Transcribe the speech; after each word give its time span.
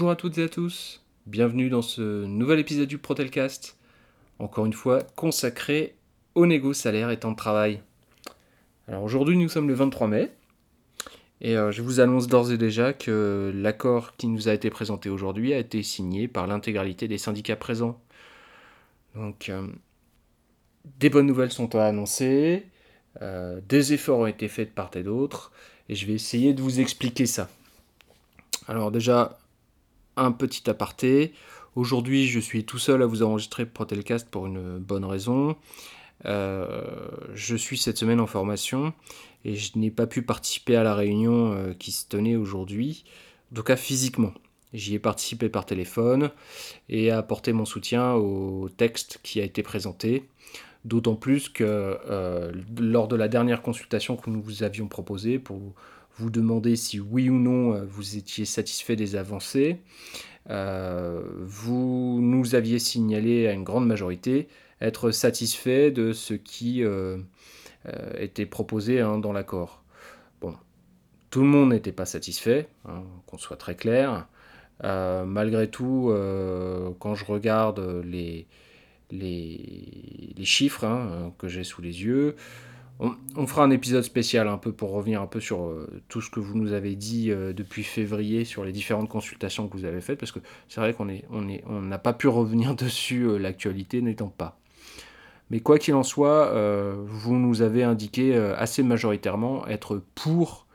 Bonjour 0.00 0.12
à 0.12 0.16
toutes 0.16 0.38
et 0.38 0.44
à 0.44 0.48
tous, 0.48 1.02
bienvenue 1.26 1.68
dans 1.68 1.82
ce 1.82 2.24
nouvel 2.24 2.58
épisode 2.58 2.88
du 2.88 2.96
Protelcast, 2.96 3.76
encore 4.38 4.64
une 4.64 4.72
fois 4.72 5.02
consacré 5.14 5.94
au 6.34 6.46
négo 6.46 6.72
salaire 6.72 7.10
et 7.10 7.18
temps 7.18 7.32
de 7.32 7.36
travail. 7.36 7.82
Alors 8.88 9.02
aujourd'hui 9.02 9.36
nous 9.36 9.50
sommes 9.50 9.68
le 9.68 9.74
23 9.74 10.08
mai, 10.08 10.30
et 11.42 11.54
euh, 11.54 11.70
je 11.70 11.82
vous 11.82 12.00
annonce 12.00 12.28
d'ores 12.28 12.50
et 12.50 12.56
déjà 12.56 12.94
que 12.94 13.52
l'accord 13.54 14.16
qui 14.16 14.28
nous 14.28 14.48
a 14.48 14.54
été 14.54 14.70
présenté 14.70 15.10
aujourd'hui 15.10 15.52
a 15.52 15.58
été 15.58 15.82
signé 15.82 16.28
par 16.28 16.46
l'intégralité 16.46 17.06
des 17.06 17.18
syndicats 17.18 17.56
présents. 17.56 18.00
Donc 19.14 19.50
euh, 19.50 19.66
des 20.98 21.10
bonnes 21.10 21.26
nouvelles 21.26 21.52
sont 21.52 21.76
à 21.76 21.84
annoncer, 21.84 22.64
euh, 23.20 23.60
des 23.68 23.92
efforts 23.92 24.20
ont 24.20 24.26
été 24.26 24.48
faits 24.48 24.70
de 24.70 24.74
part 24.74 24.92
et 24.94 25.02
d'autre, 25.02 25.52
et 25.90 25.94
je 25.94 26.06
vais 26.06 26.14
essayer 26.14 26.54
de 26.54 26.62
vous 26.62 26.80
expliquer 26.80 27.26
ça. 27.26 27.50
Alors 28.66 28.90
déjà, 28.90 29.39
un 30.20 30.32
petit 30.32 30.68
aparté. 30.68 31.32
Aujourd'hui, 31.76 32.26
je 32.26 32.40
suis 32.40 32.64
tout 32.64 32.78
seul 32.78 33.02
à 33.02 33.06
vous 33.06 33.22
enregistrer 33.22 33.66
Protelcast 33.66 34.28
pour 34.28 34.46
une 34.46 34.78
bonne 34.78 35.04
raison. 35.04 35.56
Euh, 36.26 36.84
je 37.34 37.56
suis 37.56 37.78
cette 37.78 37.96
semaine 37.96 38.20
en 38.20 38.26
formation 38.26 38.92
et 39.44 39.54
je 39.56 39.78
n'ai 39.78 39.90
pas 39.90 40.06
pu 40.06 40.22
participer 40.22 40.76
à 40.76 40.82
la 40.82 40.94
réunion 40.94 41.52
euh, 41.52 41.72
qui 41.72 41.92
se 41.92 42.06
tenait 42.06 42.36
aujourd'hui, 42.36 43.04
en 43.52 43.56
tout 43.56 43.62
cas 43.62 43.76
physiquement. 43.76 44.32
J'y 44.74 44.94
ai 44.94 44.98
participé 44.98 45.48
par 45.48 45.64
téléphone 45.64 46.30
et 46.88 47.10
apporté 47.10 47.52
mon 47.52 47.64
soutien 47.64 48.12
au 48.12 48.68
texte 48.68 49.18
qui 49.22 49.40
a 49.40 49.44
été 49.44 49.62
présenté. 49.62 50.28
D'autant 50.84 51.14
plus 51.14 51.48
que 51.48 51.64
euh, 51.64 52.52
lors 52.78 53.08
de 53.08 53.16
la 53.16 53.28
dernière 53.28 53.62
consultation 53.62 54.16
que 54.16 54.30
nous 54.30 54.40
vous 54.40 54.62
avions 54.62 54.86
proposée 54.86 55.38
pour 55.38 55.74
vous 56.18 56.30
demander 56.30 56.76
si 56.76 57.00
oui 57.00 57.30
ou 57.30 57.38
non 57.38 57.84
vous 57.84 58.16
étiez 58.16 58.44
satisfait 58.44 58.96
des 58.96 59.16
avancées, 59.16 59.78
vous 60.48 62.18
nous 62.20 62.54
aviez 62.54 62.78
signalé 62.78 63.46
à 63.46 63.52
une 63.52 63.64
grande 63.64 63.86
majorité 63.86 64.48
être 64.80 65.10
satisfait 65.10 65.90
de 65.90 66.12
ce 66.12 66.34
qui 66.34 66.82
euh, 66.82 67.18
euh, 67.86 68.12
était 68.18 68.46
proposé 68.46 69.00
hein, 69.00 69.18
dans 69.18 69.32
l'accord. 69.32 69.82
Bon, 70.40 70.54
tout 71.30 71.40
le 71.40 71.46
monde 71.46 71.70
n'était 71.70 71.92
pas 71.92 72.06
satisfait, 72.06 72.68
hein, 72.88 73.02
qu'on 73.26 73.38
soit 73.38 73.56
très 73.56 73.74
clair. 73.74 74.26
Euh, 74.82 75.24
malgré 75.26 75.68
tout, 75.68 76.12
quand 76.98 77.14
je 77.14 77.24
regarde 77.26 78.02
les, 78.04 78.46
les, 79.10 80.44
chiffres 80.44 80.84
hein, 80.84 81.32
que 81.38 81.48
j'ai 81.48 81.64
sous 81.64 81.82
les 81.82 82.02
yeux, 82.02 82.34
on, 83.00 83.46
fera 83.46 83.64
un 83.64 83.70
épisode 83.70 84.02
spécial 84.02 84.46
un 84.46 84.58
peu 84.58 84.72
pour 84.72 84.90
revenir 84.90 85.22
un 85.22 85.26
peu 85.26 85.40
sur 85.40 85.72
tout 86.08 86.20
ce 86.20 86.30
que 86.30 86.38
vous 86.38 86.56
nous 86.56 86.72
avez 86.72 86.96
dit 86.96 87.30
depuis 87.30 87.82
février 87.82 88.44
sur 88.44 88.64
les 88.64 88.72
différentes 88.72 89.08
consultations 89.08 89.68
que 89.68 89.76
vous 89.76 89.86
avez 89.86 90.00
faites, 90.00 90.18
parce 90.18 90.32
que 90.32 90.40
c'est 90.68 90.80
vrai 90.80 90.92
qu'on 90.92 91.06
n'a 91.06 91.98
pas 91.98 92.12
pu 92.12 92.28
revenir 92.28 92.74
dessus, 92.74 93.38
l'actualité 93.38 94.02
n'étant 94.02 94.28
pas. 94.28 94.60
Mais 95.50 95.58
quoi 95.58 95.78
qu'il 95.78 95.94
en 95.94 96.04
soit, 96.04 96.46
euh, 96.48 96.94
vous 97.04 97.36
nous 97.36 97.60
avez 97.62 97.82
indiqué 97.82 98.34
euh, 98.34 98.54
assez 98.56 98.84
majoritairement 98.84 99.66
être 99.66 100.00
pour 100.14 100.66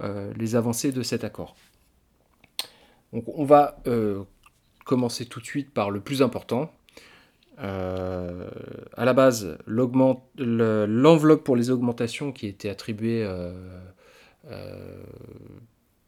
euh, 0.00 0.32
les 0.36 0.54
avancées 0.54 0.92
de 0.92 1.02
cet 1.02 1.24
accord. 1.24 1.56
Donc 3.12 3.24
on 3.26 3.44
va 3.44 3.82
commencer 4.84 5.26
tout 5.26 5.40
de 5.40 5.44
suite 5.44 5.72
par 5.72 5.90
le 5.90 6.00
plus 6.00 6.22
important. 6.22 6.72
À 7.60 9.04
la 9.04 9.12
base, 9.12 9.58
l'enveloppe 9.66 11.44
pour 11.44 11.56
les 11.56 11.70
augmentations 11.70 12.32
qui 12.32 12.46
était 12.46 12.70
attribuée 12.70 13.28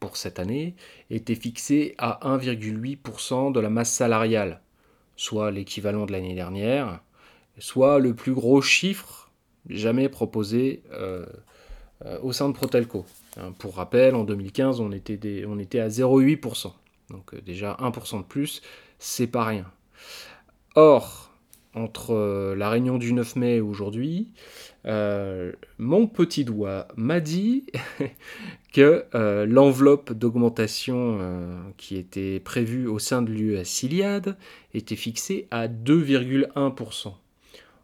pour 0.00 0.16
cette 0.16 0.38
année 0.38 0.74
était 1.10 1.34
fixée 1.34 1.94
à 1.98 2.20
1,8% 2.22 3.52
de 3.52 3.60
la 3.60 3.70
masse 3.70 3.92
salariale, 3.92 4.62
soit 5.16 5.50
l'équivalent 5.50 6.06
de 6.06 6.12
l'année 6.12 6.34
dernière 6.34 7.00
soit 7.58 7.98
le 7.98 8.14
plus 8.14 8.32
gros 8.32 8.62
chiffre 8.62 9.30
jamais 9.69 10.08
proposé 10.08 10.82
euh, 10.92 11.26
euh, 12.04 12.19
au 12.22 12.32
sein 12.32 12.48
de 12.48 12.54
Protelco. 12.54 13.06
Hein, 13.36 13.52
pour 13.58 13.76
rappel, 13.76 14.14
en 14.14 14.24
2015, 14.24 14.80
on 14.80 14.92
était, 14.92 15.44
on 15.46 15.58
était 15.58 15.80
à 15.80 15.88
0,8%. 15.88 16.72
Donc 17.10 17.34
euh, 17.34 17.40
déjà 17.40 17.76
1% 17.80 18.19
de 18.19 18.24
plus, 18.24 18.62
c'est 18.98 19.26
pas 19.26 19.44
rien. 19.44 19.70
Or, 20.74 21.31
entre 21.75 22.55
la 22.55 22.69
réunion 22.69 22.99
du 22.99 23.12
9 23.12 23.37
mai 23.37 23.56
et 23.56 23.60
aujourd'hui, 23.60 24.33
mon 24.84 26.06
petit 26.06 26.44
doigt 26.44 26.88
m'a 26.97 27.21
dit 27.21 27.66
que 28.75 29.06
l'enveloppe 29.47 30.12
d'augmentation 30.12 31.19
qui 31.77 31.97
était 31.97 32.41
prévue 32.41 32.87
au 32.87 32.99
sein 32.99 33.22
de 33.22 33.31
l'UE 33.31 33.65
Siliade 33.65 34.37
était 34.75 34.97
fixée 34.97 35.49
à 35.50 35.69
2,1%. 35.69 37.15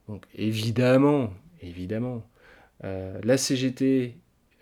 Donc 0.08 0.24
évidemment, 0.34 1.30
évidemment, 1.62 2.24
euh, 2.84 3.18
la 3.22 3.36
CGT, 3.36 4.16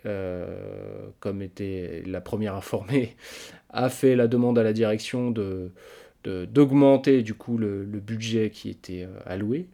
euh, 0.05 1.09
comme 1.21 1.43
était 1.43 2.03
la 2.07 2.21
première 2.21 2.55
informée, 2.55 3.17
a 3.71 3.89
fait 3.89 4.17
la 4.17 4.27
demande 4.27 4.59
à 4.59 4.63
la 4.63 4.73
direction 4.73 5.31
de, 5.31 5.71
d'augmenter 6.27 7.23
du 7.23 7.35
coup 7.35 7.59
le, 7.59 7.85
budget 7.85 8.51
qui 8.51 8.69
était 8.69 9.05
euh, 9.05 9.19
alloué 9.25 9.69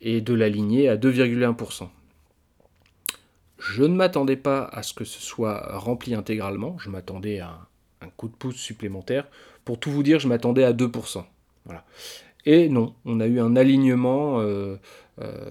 et 0.00 0.20
de 0.20 0.34
l'aligner 0.34 0.88
à 0.88 0.96
2,1%. 0.96 1.88
Je 3.58 3.82
ne 3.82 3.94
m'attendais 3.94 4.36
pas 4.36 4.64
à 4.64 4.82
ce 4.82 4.92
que 4.92 5.04
ce 5.04 5.20
soit 5.20 5.78
rempli 5.78 6.14
intégralement, 6.14 6.76
je 6.78 6.90
m'attendais 6.90 7.40
à 7.40 7.66
un, 8.00 8.08
coup 8.16 8.28
de 8.28 8.34
pouce 8.34 8.56
supplémentaire. 8.56 9.26
Pour 9.64 9.80
tout 9.80 9.90
vous 9.90 10.02
dire, 10.02 10.20
je 10.20 10.28
m'attendais 10.28 10.64
à 10.64 10.72
2%. 10.72 11.24
Voilà. 11.64 11.84
Et 12.44 12.68
non, 12.68 12.94
on 13.04 13.18
a 13.18 13.26
eu 13.26 13.40
un 13.40 13.56
alignement 13.56 14.40
euh, 14.40 14.76
euh, 15.20 15.50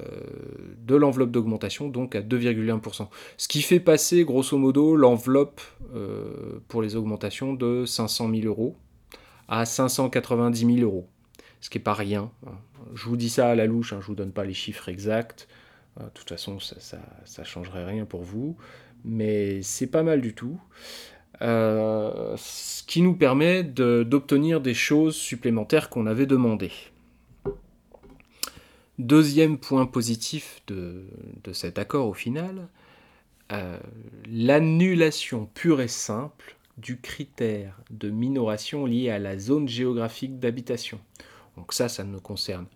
de 0.86 0.96
l'enveloppe 0.96 1.32
d'augmentation, 1.32 1.90
donc 1.90 2.16
à 2.16 2.22
2,1%. 2.22 3.08
Ce 3.38 3.48
qui 3.48 3.62
fait 3.62 3.82
passer, 3.82 4.24
grosso 4.24 4.58
modo, 4.58 4.96
l'enveloppe 4.96 5.62
pour 6.68 6.82
les 6.82 6.96
augmentations 6.96 7.54
de 7.54 7.86
500 7.86 8.30
000 8.30 8.48
euros 8.48 8.78
à 9.48 9.66
590 9.66 10.76
000 10.76 10.80
euros. 10.80 11.08
Ce 11.62 11.70
qui 11.70 11.78
n'est 11.78 11.84
pas 11.84 11.94
rien. 11.94 12.32
Hein. 12.48 12.58
Je 12.94 13.06
vous 13.06 13.18
dis 13.18 13.30
ça 13.30 13.50
à 13.50 13.56
la 13.56 13.66
louche, 13.66 13.94
hein, 13.94 13.98
je 14.00 14.06
ne 14.06 14.08
vous 14.08 14.16
donne 14.16 14.32
pas 14.32 14.46
les 14.46 14.54
chiffres 14.54 14.90
exacts. 14.90 15.48
De 16.00 16.10
toute 16.14 16.28
façon, 16.28 16.60
ça 16.60 17.00
ne 17.38 17.44
changerait 17.44 17.86
rien 17.86 18.06
pour 18.06 18.22
vous. 18.22 18.58
Mais 19.06 19.62
c'est 19.62 19.88
pas 19.88 20.04
mal 20.04 20.20
du 20.20 20.34
tout. 20.34 20.60
Euh, 21.42 22.36
ce 22.38 22.84
qui 22.84 23.02
nous 23.02 23.16
permet 23.16 23.64
d'obtenir 23.64 24.62
des 24.62 24.74
choses 24.74 25.16
supplémentaires 25.16 25.90
qu'on 25.90 26.06
avait 26.06 26.26
demandées. 26.26 26.72
Deuxième 28.98 29.58
point 29.58 29.86
positif 29.86 30.62
de, 30.68 31.04
cet 31.52 31.78
accord 31.78 32.08
au 32.08 32.14
final, 32.14 32.68
euh, 33.52 33.78
l'annulation 34.32 35.50
pure 35.54 35.82
et 35.82 35.90
simple 35.90 36.56
du 36.78 37.00
critère 37.00 37.82
de 37.90 38.10
minoration 38.10 38.86
lié 38.86 39.10
à 39.10 39.20
la 39.20 39.38
zone 39.38 39.68
géographique 39.68 40.40
d'habitation. 40.40 41.00
Donc 41.58 41.74
ça, 41.74 41.88
ça 41.88 42.04
ne 42.04 42.18
concerne 42.18 42.68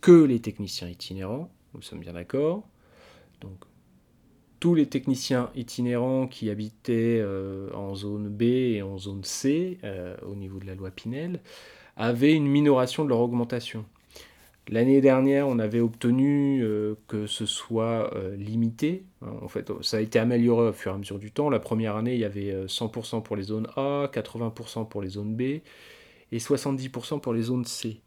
que 0.00 0.24
les 0.24 0.40
techniciens 0.40 0.88
itinérants, 0.88 1.50
nous 1.74 1.82
sommes 1.82 2.00
bien 2.00 2.14
d'accord. 2.14 2.66
Donc 3.40 3.64
tous 4.58 4.74
les 4.74 4.86
techniciens 4.86 5.50
itinérants 5.54 6.26
qui 6.26 6.50
habitaient 6.50 7.18
euh, 7.20 7.72
en 7.74 7.94
zone 7.94 8.28
B 8.28 8.42
et 8.42 8.82
en 8.82 8.98
zone 8.98 9.24
C, 9.24 9.78
euh, 9.82 10.16
au 10.26 10.34
niveau 10.34 10.58
de 10.58 10.66
la 10.66 10.74
loi 10.74 10.90
Pinel, 10.90 11.40
avaient 11.96 12.32
une 12.32 12.46
minoration 12.46 13.04
de 13.04 13.08
leur 13.08 13.20
augmentation. 13.20 13.84
L'année 14.68 15.00
dernière, 15.00 15.48
on 15.48 15.58
avait 15.58 15.80
obtenu 15.80 16.62
euh, 16.62 16.94
que 17.08 17.26
ce 17.26 17.46
soit 17.46 18.10
limité. 18.36 19.04
En 19.20 19.48
fait, 19.48 19.70
ça 19.82 19.98
a 19.98 20.00
été 20.00 20.18
amélioré 20.18 20.68
au 20.68 20.72
fur 20.72 20.92
et 20.92 20.94
à 20.94 20.98
mesure 20.98 21.18
du 21.18 21.32
temps. 21.32 21.50
La 21.50 21.60
première 21.60 21.96
année, 21.96 22.14
il 22.14 22.20
y 22.20 22.24
avait 22.24 22.66
100% 22.66 23.22
pour 23.22 23.36
les 23.36 23.44
zones 23.44 23.68
A, 23.76 24.08
80% 24.12 24.88
pour 24.88 25.02
les 25.02 25.10
zones 25.10 25.34
B 25.34 25.40
et 25.40 26.38
70% 26.38 27.20
pour 27.20 27.34
les 27.34 27.42
zones 27.42 27.64
C. 27.64 28.00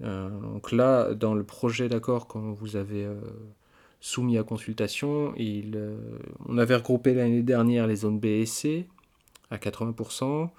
donc 0.00 0.72
là, 0.72 1.14
dans 1.14 1.34
le 1.34 1.44
projet 1.44 1.88
d'accord, 1.88 2.26
quand 2.26 2.52
vous 2.52 2.76
avez 2.76 3.06
soumis 4.00 4.38
à 4.38 4.42
consultation. 4.42 5.34
Euh, 5.38 5.96
on 6.46 6.58
avait 6.58 6.76
regroupé 6.76 7.14
l'année 7.14 7.42
dernière 7.42 7.86
les 7.86 7.96
zones 7.96 8.18
B 8.18 8.26
et 8.26 8.46
C 8.46 8.86
à 9.50 9.56
80%. 9.56 10.50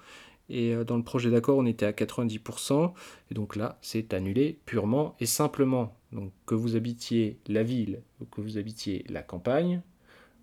Et 0.50 0.74
euh, 0.74 0.84
dans 0.84 0.96
le 0.96 1.02
projet 1.02 1.30
d'accord, 1.30 1.58
on 1.58 1.66
était 1.66 1.86
à 1.86 1.92
90%. 1.92 2.92
Et 3.30 3.34
donc 3.34 3.56
là, 3.56 3.78
c'est 3.80 4.12
annulé 4.12 4.58
purement 4.66 5.16
et 5.20 5.26
simplement. 5.26 5.96
Donc 6.12 6.32
que 6.44 6.54
vous 6.54 6.76
habitiez 6.76 7.38
la 7.46 7.62
ville 7.62 8.02
ou 8.20 8.24
que 8.26 8.40
vous 8.40 8.58
habitiez 8.58 9.04
la 9.08 9.22
campagne, 9.22 9.80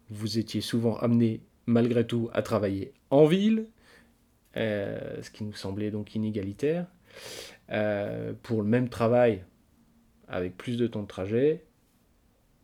vous 0.09 0.39
étiez 0.39 0.61
souvent 0.61 0.97
amené 0.97 1.41
malgré 1.65 2.07
tout 2.07 2.29
à 2.33 2.41
travailler 2.41 2.93
en 3.09 3.25
ville, 3.25 3.67
euh, 4.55 5.21
ce 5.21 5.29
qui 5.29 5.43
nous 5.43 5.53
semblait 5.53 5.91
donc 5.91 6.15
inégalitaire. 6.15 6.87
pour 8.43 8.61
le 8.61 8.67
même 8.67 8.89
travail, 8.89 9.43
avec 10.29 10.57
plus 10.57 10.77
de 10.77 10.87
temps 10.87 11.03
de 11.03 11.07
trajet, 11.07 11.67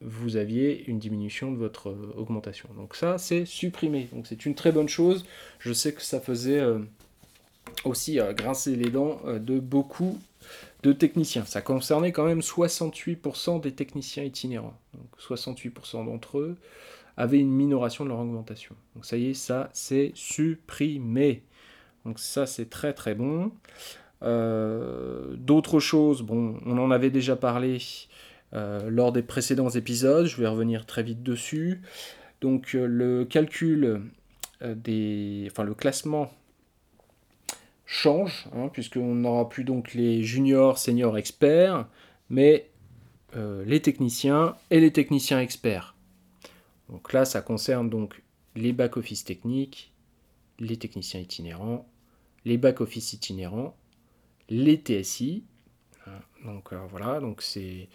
vous 0.03 0.35
aviez 0.35 0.83
une 0.87 0.99
diminution 0.99 1.51
de 1.51 1.57
votre 1.57 1.89
euh, 1.89 2.13
augmentation. 2.17 2.69
Donc 2.75 2.95
ça, 2.95 3.17
c'est 3.17 3.45
supprimé. 3.45 4.09
Donc 4.11 4.27
c'est 4.27 4.45
une 4.45 4.55
très 4.55 4.71
bonne 4.71 4.89
chose. 4.89 5.25
Je 5.59 5.71
sais 5.73 5.93
que 5.93 6.01
ça 6.01 6.19
faisait 6.19 6.59
euh, 6.59 6.79
aussi 7.85 8.19
grincer 8.35 8.75
les 8.75 8.89
dents 8.89 9.21
de 9.25 9.59
beaucoup 9.59 10.19
de 10.83 10.91
techniciens. 10.93 11.45
Ça 11.45 11.61
concernait 11.61 12.11
quand 12.11 12.25
même 12.25 12.41
68% 12.41 13.61
des 13.61 13.71
techniciens 13.71 14.23
itinérants. 14.23 14.77
Donc 14.93 15.07
68% 15.19 16.05
d'entre 16.05 16.39
eux 16.39 16.57
avaient 17.17 17.39
une 17.39 17.51
minoration 17.51 18.03
de 18.03 18.09
leur 18.09 18.19
augmentation. 18.19 18.75
Donc 18.95 19.05
ça 19.05 19.17
y 19.17 19.29
est, 19.29 19.33
ça 19.33 19.69
c'est 19.73 20.11
supprimé. 20.15 21.43
Donc 22.05 22.19
ça 22.19 22.45
c'est 22.45 22.69
très 22.69 22.93
très 22.93 23.15
bon. 23.15 23.51
Euh, 24.23 25.35
d'autres 25.37 25.79
choses, 25.79 26.21
bon, 26.21 26.59
on 26.65 26.77
en 26.77 26.91
avait 26.91 27.09
déjà 27.09 27.35
parlé 27.35 27.79
euh, 28.53 28.89
lors 28.89 29.11
des 29.11 29.23
précédents 29.23 29.69
épisodes, 29.69 30.25
je 30.25 30.37
vais 30.37 30.47
revenir 30.47 30.85
très 30.85 31.03
vite 31.03 31.23
dessus. 31.23 31.81
Donc 32.41 32.75
euh, 32.75 32.85
le 32.85 33.25
calcul 33.25 34.01
des. 34.61 35.47
Enfin 35.51 35.63
le 35.63 35.73
classement 35.73 36.31
change, 37.93 38.47
hein, 38.53 38.69
puisqu'on 38.71 39.15
n'aura 39.15 39.49
plus 39.49 39.63
donc 39.63 39.93
les 39.93 40.23
juniors, 40.23 40.77
seniors, 40.77 41.17
experts, 41.17 41.87
mais 42.29 42.69
les 43.65 43.81
techniciens 43.81 44.55
et 44.69 44.79
les 44.79 44.91
techniciens 44.91 45.39
experts. 45.39 45.95
Donc 46.89 47.11
là, 47.11 47.25
ça 47.25 47.41
concerne 47.41 47.89
donc 47.89 48.21
les 48.55 48.73
back-office 48.73 49.23
techniques, 49.23 49.91
les 50.59 50.77
techniciens 50.77 51.19
itinérants, 51.19 51.87
les 52.45 52.59
back-office 52.59 53.13
itinérants 53.13 53.75
les 54.49 54.75
TSI. 54.75 55.43
Donc 56.45 56.73
euh, 56.73 56.79
voilà, 56.89 57.19
donc 57.19 57.41
c'est 57.41 57.87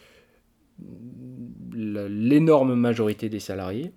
l'énorme 1.72 2.74
majorité 2.74 3.28
des 3.28 3.40
salariés. 3.40 3.92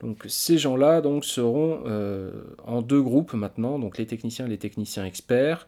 Donc 0.00 0.24
ces 0.28 0.58
gens-là 0.58 1.00
donc 1.00 1.24
seront 1.24 1.82
euh, 1.86 2.30
en 2.64 2.82
deux 2.82 3.02
groupes 3.02 3.32
maintenant, 3.32 3.78
donc 3.78 3.98
les 3.98 4.06
techniciens 4.06 4.46
et 4.46 4.48
les 4.48 4.58
techniciens 4.58 5.04
experts. 5.04 5.66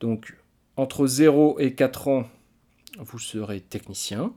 Donc 0.00 0.36
entre 0.76 1.06
0 1.06 1.58
et 1.58 1.74
4 1.74 2.08
ans, 2.08 2.28
vous 2.98 3.18
serez 3.18 3.60
technicien. 3.60 4.32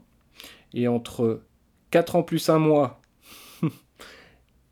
Et 0.72 0.88
entre 0.88 1.42
4 1.90 2.16
ans 2.16 2.22
plus 2.22 2.48
un 2.48 2.58
mois 2.58 3.00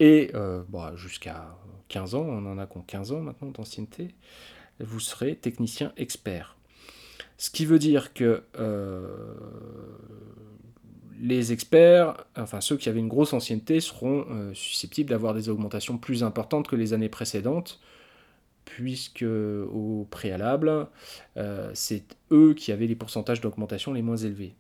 et 0.01 0.31
euh, 0.35 0.63
bah, 0.69 0.93
jusqu'à 0.97 1.57
15 1.89 2.15
ans, 2.15 2.25
on 2.27 2.47
en 2.47 2.59
a 2.59 2.67
qu'on 2.67 2.81
15 2.81 3.13
ans 3.13 3.21
maintenant 3.21 3.51
d'ancienneté, 3.51 4.15
vous 4.81 5.01
serez 5.01 5.37
technicien 5.37 5.93
expert. 5.97 6.57
Ce 7.37 7.51
qui 7.51 7.67
veut 7.67 7.79
dire 7.79 8.15
que 8.15 8.43
euh, 8.59 9.35
les 11.21 11.53
experts, 11.53 12.25
enfin 12.37 12.61
ceux 12.61 12.77
qui 12.77 12.89
avaient 12.89 13.01
une 13.01 13.09
grosse 13.09 13.33
ancienneté, 13.33 13.81
seront 13.81 14.27
euh, 14.31 14.55
susceptibles 14.55 15.11
d'avoir 15.11 15.35
des 15.35 15.49
augmentations 15.49 15.99
plus 15.99 16.23
importantes 16.23 16.69
que 16.69 16.77
les 16.77 16.93
années 16.93 17.09
précédentes, 17.09 17.81
puisque 18.65 19.25
au 19.25 20.07
préalable, 20.11 20.89
euh, 21.37 21.71
c'est 21.75 22.17
eux 22.33 22.55
qui 22.55 22.73
avaient 22.73 22.87
les 22.87 22.97
pourcentages 22.97 23.41
d'augmentation 23.41 23.93
les 23.93 24.03
moins 24.03 24.17
élevés. 24.17 24.55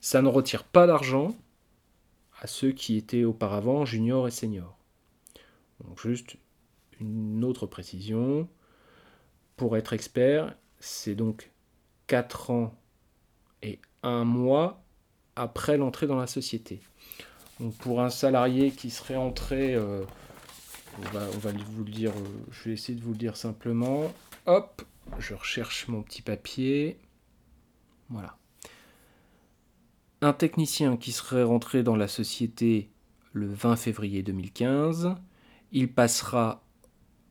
Ça 0.00 0.22
ne 0.22 0.28
retire 0.28 0.64
pas 0.64 0.86
d'argent 0.86 1.34
à 2.40 2.46
ceux 2.46 2.72
qui 2.72 2.96
étaient 2.96 3.24
auparavant 3.24 3.84
juniors 3.84 4.26
et 4.26 4.30
seniors. 4.30 4.78
Donc 5.84 6.00
juste 6.00 6.36
une 7.00 7.44
autre 7.44 7.66
précision 7.66 8.48
pour 9.56 9.76
être 9.76 9.92
expert, 9.92 10.56
c'est 10.78 11.14
donc 11.14 11.50
4 12.06 12.50
ans 12.50 12.74
et 13.62 13.78
1 14.02 14.24
mois 14.24 14.82
après 15.40 15.78
l'entrée 15.78 16.06
dans 16.06 16.18
la 16.18 16.26
société. 16.26 16.80
Donc 17.60 17.74
pour 17.76 18.00
un 18.00 18.10
salarié 18.10 18.70
qui 18.70 18.90
serait 18.90 19.16
entré, 19.16 19.74
euh, 19.74 20.02
on, 20.98 21.08
va, 21.10 21.52
vous 21.52 21.84
le 21.84 21.90
dire, 21.90 22.12
euh, 22.12 22.28
je 22.50 22.68
vais 22.68 22.74
essayer 22.74 22.98
de 22.98 23.02
vous 23.02 23.12
le 23.12 23.18
dire 23.18 23.36
simplement. 23.36 24.12
Hop, 24.46 24.82
je 25.18 25.34
recherche 25.34 25.88
mon 25.88 26.02
petit 26.02 26.22
papier. 26.22 26.98
Voilà. 28.10 28.36
Un 30.20 30.34
technicien 30.34 30.96
qui 30.96 31.12
serait 31.12 31.42
rentré 31.42 31.82
dans 31.82 31.96
la 31.96 32.08
société 32.08 32.90
le 33.32 33.46
20 33.46 33.76
février 33.76 34.22
2015, 34.22 35.14
il 35.72 35.92
passera 35.92 36.62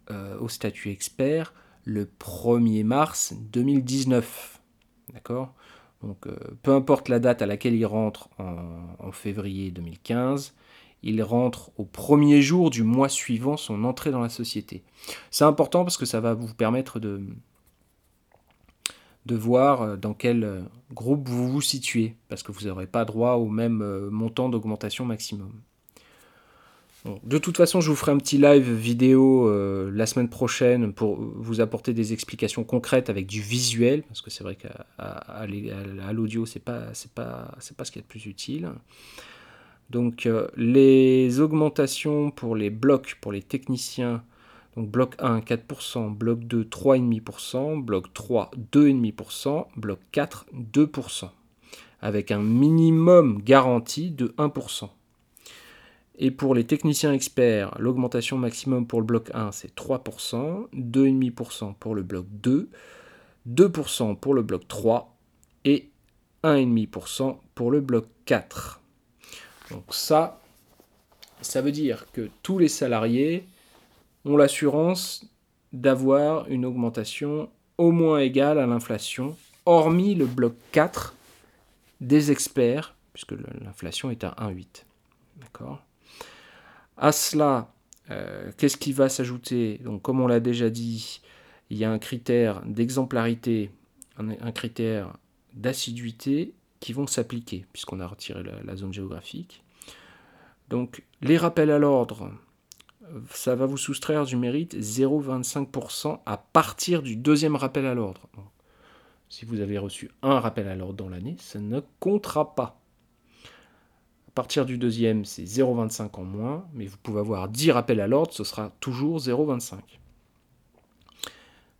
euh, 0.09 0.39
au 0.39 0.49
statut 0.49 0.89
expert 0.89 1.53
le 1.83 2.05
1er 2.19 2.83
mars 2.83 3.33
2019. 3.51 4.61
D'accord? 5.13 5.53
Donc 6.03 6.27
euh, 6.27 6.35
peu 6.63 6.71
importe 6.73 7.09
la 7.09 7.19
date 7.19 7.41
à 7.41 7.45
laquelle 7.45 7.75
il 7.75 7.85
rentre 7.85 8.29
en, 8.37 9.11
février 9.11 9.71
2015, 9.71 10.53
il 11.03 11.21
rentre 11.23 11.71
au 11.77 11.83
premier 11.83 12.41
jour 12.41 12.69
du 12.69 12.83
mois 12.83 13.09
suivant 13.09 13.57
son 13.57 13.83
entrée 13.83 14.11
dans 14.11 14.21
la 14.21 14.29
société. 14.29 14.83
C'est 15.31 15.45
important 15.45 15.83
parce 15.83 15.97
que 15.97 16.05
ça 16.05 16.21
va 16.21 16.33
vous 16.33 16.53
permettre 16.53 16.99
de, 16.99 17.21
de 19.25 19.35
voir 19.35 19.81
euh, 19.81 19.95
dans 19.97 20.13
quel 20.13 20.43
euh, 20.43 20.61
groupe 20.93 21.27
vous 21.27 21.49
vous 21.49 21.61
situez, 21.61 22.15
parce 22.27 22.43
que 22.43 22.51
vous 22.51 22.67
n'aurez 22.67 22.87
pas 22.87 23.05
droit 23.05 23.33
au 23.33 23.47
même 23.47 24.09
montant 24.09 24.49
d'augmentation 24.49 25.05
maximum 25.05 25.51
de 27.05 27.37
toute 27.37 27.55
façon, 27.55 27.79
je 27.79 27.89
vous 27.89 27.95
ferai 27.95 28.11
un 28.11 28.17
petit 28.17 28.37
live 28.37 28.71
vidéo 28.73 29.47
euh, 29.47 29.89
la 29.93 30.05
semaine 30.05 30.27
prochaine 30.27 30.91
pour 30.91 31.15
vous 31.15 31.61
apporter 31.61 31.93
des 31.93 32.11
explications 32.11 32.63
concrètes 32.65 33.09
avec 33.09 33.25
du 33.25 33.41
visuel, 33.41 34.03
parce 34.03 34.21
que 34.21 34.29
c'est 34.29 34.43
vrai 34.43 34.55
qu'à 34.55 35.45
l'audio, 36.11 36.45
c'est 36.45 36.59
pas, 36.59 36.93
c'est 36.93 37.11
pas, 37.11 37.55
c'est 37.59 37.77
pas 37.77 37.85
ce 37.85 37.91
qui 37.91 37.99
est 37.99 38.01
le 38.01 38.07
plus 38.07 38.25
utile. 38.25 38.69
Donc, 39.89 40.25
euh, 40.25 40.47
les 40.57 41.39
augmentations 41.39 42.31
pour 42.31 42.55
les 42.55 42.69
blocs, 42.69 43.17
pour 43.21 43.31
les 43.31 43.41
techniciens, 43.41 44.23
donc 44.75 44.91
bloc 44.91 45.15
1, 45.19 45.39
4%, 45.39 46.13
bloc 46.13 46.39
2, 46.41 46.65
3,5%, 46.65 47.81
bloc 47.81 48.13
3, 48.13 48.51
2,5%, 48.73 49.67
bloc 49.77 49.99
4, 50.11 50.47
2%, 50.73 51.29
avec 52.01 52.31
un 52.31 52.41
minimum 52.41 53.41
garanti 53.41 54.11
de 54.11 54.27
1%. 54.37 54.89
Et 56.21 56.31
pour 56.31 56.53
les 56.53 56.65
techniciens 56.65 57.13
experts, 57.13 57.73
l'augmentation 57.79 58.37
maximum 58.37 58.85
pour 58.85 58.99
le 58.99 59.05
bloc 59.05 59.31
1, 59.33 59.53
c'est 59.53 59.73
3%, 59.73 60.67
2,5% 60.73 61.75
pour 61.75 61.95
le 61.95 62.03
bloc 62.03 62.25
2, 62.29 62.69
2% 63.47 64.17
pour 64.17 64.33
le 64.33 64.41
bloc 64.41 64.67
3 64.67 65.15
et 65.63 65.89
1,5% 66.43 67.37
pour 67.55 67.71
le 67.71 67.79
bloc 67.79 68.05
4. 68.25 68.81
Donc 69.71 69.85
ça, 69.91 70.41
ça 71.39 71.61
veut 71.61 71.71
dire 71.71 72.05
que 72.11 72.29
tous 72.43 72.57
les 72.57 72.67
salariés 72.67 73.47
ont 74.25 74.35
l'assurance 74.35 75.25
d'avoir 75.71 76.49
une 76.49 76.65
augmentation 76.65 77.49
au 77.77 77.91
moins 77.91 78.19
égale 78.19 78.59
à 78.59 78.67
l'inflation, 78.67 79.37
hormis 79.65 80.15
le 80.15 80.25
bloc 80.25 80.53
4 80.73 81.15
des 82.01 82.29
experts, 82.29 82.93
puisque 83.13 83.31
l'inflation 83.61 84.11
est 84.11 84.25
à 84.25 84.35
1,8. 84.37 84.83
D'accord? 85.37 85.81
À 86.99 87.11
cela, 87.11 87.73
euh, 88.11 88.51
qu'est-ce 88.57 88.77
qui 88.77 88.91
va 88.91 89.09
s'ajouter? 89.09 89.79
Donc, 89.83 90.01
comme 90.01 90.19
on 90.19 90.27
l'a 90.27 90.39
déjà 90.39 90.69
dit, 90.69 91.21
il 91.69 91.77
y 91.77 91.85
a 91.85 91.91
un 91.91 91.99
critère 91.99 92.61
d'exemplarité, 92.65 93.71
un, 94.17 94.51
critère 94.51 95.15
d'assiduité 95.53 96.53
qui 96.79 96.93
vont 96.93 97.07
s'appliquer, 97.07 97.65
puisqu'on 97.71 97.99
a 97.99 98.07
retiré 98.07 98.43
la, 98.43 98.75
zone 98.75 98.93
géographique. 98.93 99.63
Donc, 100.69 101.03
les 101.21 101.37
rappels 101.37 101.71
à 101.71 101.79
l'ordre, 101.79 102.31
ça 103.31 103.55
va 103.55 103.65
vous 103.65 103.77
soustraire 103.77 104.25
du 104.25 104.35
mérite 104.35 104.75
0,25% 104.75 106.19
à 106.25 106.37
partir 106.37 107.01
du 107.01 107.15
deuxième 107.15 107.55
rappel 107.55 107.85
à 107.85 107.95
l'ordre. 107.95 108.27
Si 109.29 109.45
vous 109.45 109.61
avez 109.61 109.77
reçu 109.77 110.09
un 110.21 110.39
rappel 110.39 110.67
à 110.67 110.75
l'ordre 110.75 110.95
dans 110.95 111.09
l'année, 111.09 111.37
ça 111.39 111.59
ne 111.59 111.81
comptera 111.99 112.55
pas. 112.55 112.78
À 114.29 114.31
partir 114.31 114.67
du 114.67 114.77
deuxième, 114.77 115.25
c'est 115.25 115.43
0,25 115.43 116.09
en 116.13 116.23
moins, 116.23 116.65
mais 116.75 116.85
vous 116.85 116.97
pouvez 117.01 117.19
avoir 117.19 117.49
10 117.49 117.71
rappels 117.71 117.99
à 117.99 118.07
l'ordre, 118.07 118.31
ce 118.31 118.43
sera 118.43 118.71
toujours 118.79 119.17
0,25. 119.17 119.79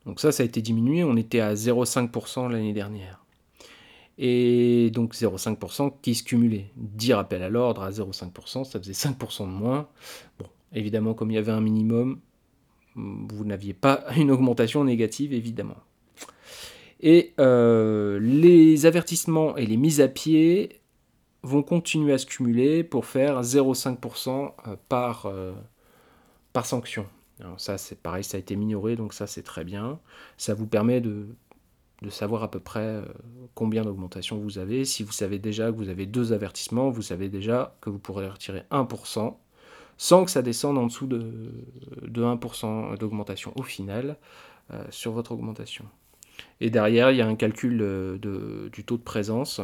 Donc 0.08 0.20
ça, 0.20 0.32
ça 0.32 0.42
a 0.42 0.48
été 0.48 0.60
diminué, 0.60 1.04
on 1.04 1.16
était 1.16 1.42
à 1.42 1.54
0,5% 1.54 2.50
l'année 2.50 2.74
dernière. 2.74 3.24
Et 4.18 4.90
donc 4.90 5.14
0,5% 5.14 5.94
qui 6.02 6.16
se 6.16 6.24
cumulait. 6.24 6.72
10 6.76 7.14
rappels 7.14 7.44
à 7.44 7.50
l'ordre 7.50 7.84
à 7.84 7.92
0,5%, 7.92 8.64
ça 8.64 8.80
faisait 8.80 8.94
5% 8.94 9.46
de 9.46 9.54
moins. 9.54 9.88
Bon, 10.40 10.48
évidemment, 10.74 11.14
comme 11.14 11.30
il 11.30 11.36
y 11.36 11.38
avait 11.38 11.52
un 11.52 11.62
minimum, 11.62 12.20
vous 12.96 13.46
n'aviez 13.46 13.74
pas 13.74 14.06
une 14.18 14.32
augmentation 14.32 14.84
négative, 14.84 15.34
évidemment. 15.34 15.78
Et 17.00 17.34
euh, 17.40 18.20
les 18.20 18.88
avertissements 18.88 19.56
et 19.56 19.68
les 19.68 19.78
mises 19.78 20.02
à 20.02 20.08
pied, 20.08 20.80
vont 21.44 21.64
continuer 21.64 22.14
à 22.14 22.18
se 22.18 22.26
cumuler 22.26 22.84
pour 22.84 23.06
faire 23.06 23.42
0,5% 23.42 24.54
euh, 24.68 24.76
par, 24.90 25.26
euh, 25.26 25.54
par 26.54 26.66
sanction. 26.66 27.06
Alors 27.40 27.60
ça 27.60 27.78
c'est 27.78 28.02
pareil, 28.02 28.24
ça 28.24 28.38
a 28.38 28.40
été 28.40 28.56
minoré, 28.56 28.96
donc 28.96 29.14
ça 29.14 29.28
c'est 29.28 29.44
très 29.44 29.64
bien. 29.64 30.00
Ça 30.38 30.54
vous 30.54 30.68
permet 30.68 31.00
de, 31.02 31.28
savoir 32.10 32.44
à 32.44 32.52
peu 32.52 32.60
près 32.60 32.80
euh, 32.80 33.06
combien 33.56 33.84
d'augmentation 33.84 34.38
vous 34.38 34.58
avez. 34.58 34.84
Si 34.84 35.04
vous 35.04 35.12
savez 35.12 35.40
déjà 35.40 35.72
que 35.72 35.78
vous 35.78 35.90
avez 35.90 36.06
deux 36.06 36.34
avertissements, 36.34 36.90
vous 36.90 37.02
savez 37.02 37.30
déjà 37.30 37.78
que 37.82 37.90
vous 37.90 38.00
pourrez 38.00 38.28
retirer 38.28 38.64
1% 38.72 39.36
sans 39.98 40.24
que 40.24 40.32
ça 40.32 40.42
descende 40.42 40.78
en 40.78 40.88
dessous 40.88 41.08
de, 41.08 41.52
de 42.04 42.24
1% 42.24 42.98
d'augmentation 42.98 43.52
au 43.58 43.64
final. 43.64 44.18
sur 44.92 45.12
votre 45.12 45.32
augmentation. 45.34 45.84
Et 46.62 46.70
derrière, 46.70 47.12
il 47.12 47.18
y 47.18 47.22
a 47.22 47.28
un 47.28 47.36
calcul 47.36 47.80
du 48.72 48.84
taux 48.86 48.98
de 48.98 49.04
présence 49.04 49.60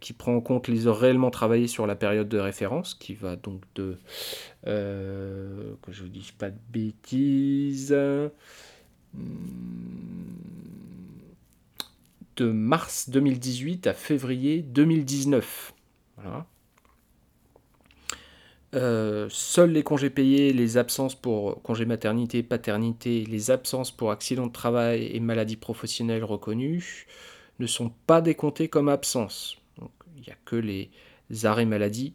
qui 0.00 0.12
prend 0.12 0.34
en 0.34 0.40
compte 0.40 0.68
les 0.68 0.86
heures 0.86 0.98
réellement 0.98 1.30
travaillées 1.30 1.68
sur 1.68 1.86
la 1.86 1.94
période 1.94 2.28
de 2.28 2.38
référence, 2.38 2.94
qui 2.94 3.14
va 3.14 3.36
donc 3.36 3.62
de, 3.74 3.98
que 4.64 5.92
je 5.92 6.02
vous 6.02 6.08
dise 6.08 6.32
pas 6.32 6.50
de 6.50 6.58
bêtises, 6.70 7.96
de 12.36 12.50
mars 12.50 13.08
2018 13.08 13.86
à 13.86 13.94
février 13.94 14.62
2019. 14.62 15.72
Euh, 18.74 19.26
seuls 19.30 19.70
les 19.70 19.82
congés 19.82 20.10
payés, 20.10 20.52
les 20.52 20.76
absences 20.76 21.14
pour 21.14 21.62
congés 21.62 21.86
maternité, 21.86 22.42
paternité, 22.42 23.24
les 23.24 23.50
absences 23.50 23.90
pour 23.90 24.10
accident 24.10 24.46
de 24.46 24.52
travail 24.52 25.10
et 25.12 25.20
maladies 25.20 25.56
professionnelles 25.56 26.24
reconnues 26.24 27.06
ne 27.58 27.66
sont 27.66 27.90
pas 28.06 28.20
décomptés 28.20 28.68
comme 28.68 28.88
absences. 28.88 29.56
il 30.16 30.22
n'y 30.22 30.32
a 30.32 30.36
que 30.44 30.56
les 30.56 30.90
arrêts 31.44 31.66
maladie 31.66 32.14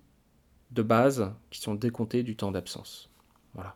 de 0.72 0.82
base 0.82 1.32
qui 1.50 1.60
sont 1.60 1.76
décomptés 1.76 2.24
du 2.24 2.36
temps 2.36 2.52
d'absence. 2.52 3.10
Voilà. 3.54 3.76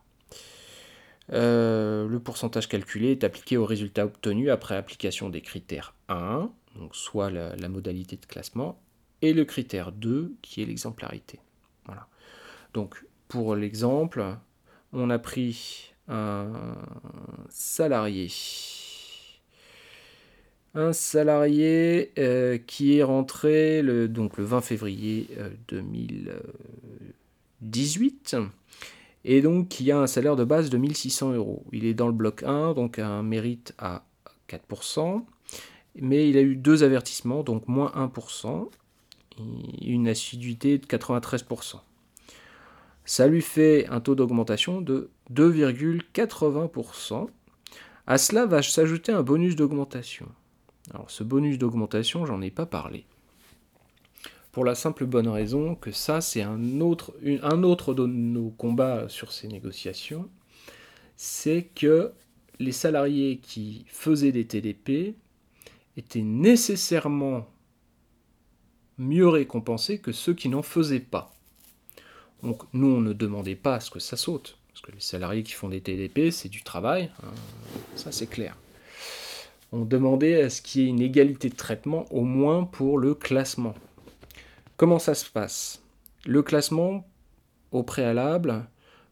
Euh, 1.33 2.07
le 2.07 2.19
pourcentage 2.19 2.67
calculé 2.67 3.11
est 3.11 3.23
appliqué 3.23 3.57
au 3.57 3.65
résultat 3.65 4.05
obtenu 4.05 4.51
après 4.51 4.75
application 4.75 5.29
des 5.29 5.41
critères 5.41 5.95
1, 6.07 6.51
donc 6.75 6.95
soit 6.95 7.31
la, 7.31 7.69
modalité 7.69 8.15
de 8.15 8.25
classement, 8.25 8.79
et 9.21 9.33
le 9.33 9.43
critère 9.43 9.91
2 9.91 10.35
qui 10.41 10.61
est 10.61 10.65
l'exemplarité. 10.65 11.39
Voilà. 11.85 12.07
Donc 12.73 13.05
pour 13.27 13.55
l'exemple, 13.55 14.23
on 14.93 15.09
a 15.09 15.19
pris 15.19 15.93
un 16.07 16.75
salarié. 17.49 18.29
Un 20.75 20.93
salarié 20.93 22.11
euh, 22.19 22.57
qui 22.57 22.97
est 22.97 23.03
rentré 23.03 23.81
le, 23.81 24.09
donc 24.09 24.37
le 24.37 24.43
20 24.43 24.59
février 24.59 25.29
2018 25.69 28.33
euh, 28.33 28.45
et 29.23 29.41
donc 29.41 29.69
qui 29.69 29.89
a 29.91 29.99
un 29.99 30.07
salaire 30.07 30.35
de 30.35 30.43
base 30.43 30.69
de 30.69 30.77
1600 30.77 31.31
euros. 31.31 31.63
Il 31.71 31.85
est 31.85 31.93
dans 31.93 32.07
le 32.07 32.13
bloc 32.13 32.43
1, 32.43 32.73
donc 32.73 32.99
un 32.99 33.23
mérite 33.23 33.73
à 33.77 34.03
4%, 34.49 35.23
mais 35.95 36.29
il 36.29 36.35
a 36.37 36.41
eu 36.41 36.57
deux 36.57 36.83
avertissements, 36.83 37.41
donc 37.41 37.69
moins 37.69 37.93
1%, 37.95 38.67
et 39.81 39.89
une 39.89 40.09
assiduité 40.09 40.77
de 40.77 40.85
93%. 40.85 41.79
Ça 43.05 43.27
lui 43.27 43.41
fait 43.41 43.87
un 43.87 44.01
taux 44.01 44.15
d'augmentation 44.15 44.81
de 44.81 45.09
2,80%. 45.31 47.27
À 48.07 48.17
cela 48.17 48.45
va 48.45 48.61
s'ajouter 48.61 49.11
un 49.11 49.23
bonus 49.23 49.55
d'augmentation. 49.55 50.27
Alors 50.93 51.09
ce 51.09 51.23
bonus 51.23 51.57
d'augmentation, 51.57 52.25
j'en 52.25 52.41
ai 52.41 52.51
pas 52.51 52.65
parlé 52.65 53.05
pour 54.55 54.63
la 54.63 54.73
simple 54.73 55.05
bonne 55.05 55.27
raison 55.27 55.75
que 55.75 55.91
ça, 55.91 56.21
c'est 56.21 56.41
un 56.41 56.79
autre, 56.79 57.13
de 57.19 58.05
nos 58.05 58.51
combats 58.51 59.09
sur 59.09 59.33
ces 59.33 59.49
négociations, 59.49 60.29
c'est 61.17 61.63
que 61.75 62.13
les 62.59 62.71
salariés 62.71 63.39
qui 63.39 63.83
faisaient 63.89 64.31
des 64.31 64.45
TDP 64.45 65.17
étaient 65.97 66.21
nécessairement 66.21 67.49
mieux 68.97 69.27
récompensés 69.27 69.99
que 69.99 70.13
ceux 70.13 70.33
qui 70.33 70.47
n'en 70.47 70.61
faisaient 70.61 71.01
pas. 71.01 71.33
Donc 72.41 72.63
nous, 72.71 72.87
on 72.87 73.01
ne 73.01 73.11
demandait 73.11 73.55
pas 73.55 73.75
à 73.75 73.79
ce 73.81 73.91
que 73.91 73.99
ça 73.99 74.15
saute, 74.15 74.57
parce 74.69 74.79
que 74.79 74.93
les 74.93 75.01
salariés 75.01 75.43
qui 75.43 75.51
font 75.51 75.67
des 75.67 75.81
TDP, 75.81 76.31
c'est 76.31 76.47
du 76.47 76.63
travail, 76.63 77.11
hein, 77.23 77.33
ça 77.97 78.13
c'est 78.13 78.27
clair. 78.27 78.55
On 79.77 79.83
demandait 79.83 80.41
à 80.41 80.49
ce 80.49 80.61
qu'il 80.61 80.81
y 80.81 80.85
ait 80.85 80.89
une 80.89 81.01
égalité 81.01 81.49
de 81.49 81.55
traitement, 81.55 82.05
au 82.09 82.21
moins 82.21 82.63
pour 82.63 82.97
le 82.97 83.13
classement. 83.13 83.75
Comment 84.77 84.99
ça 84.99 85.13
se 85.13 85.29
passe? 85.29 85.83
Le 86.25 86.41
classement, 86.41 87.05
au 87.73 87.83
préalable, 87.83 88.69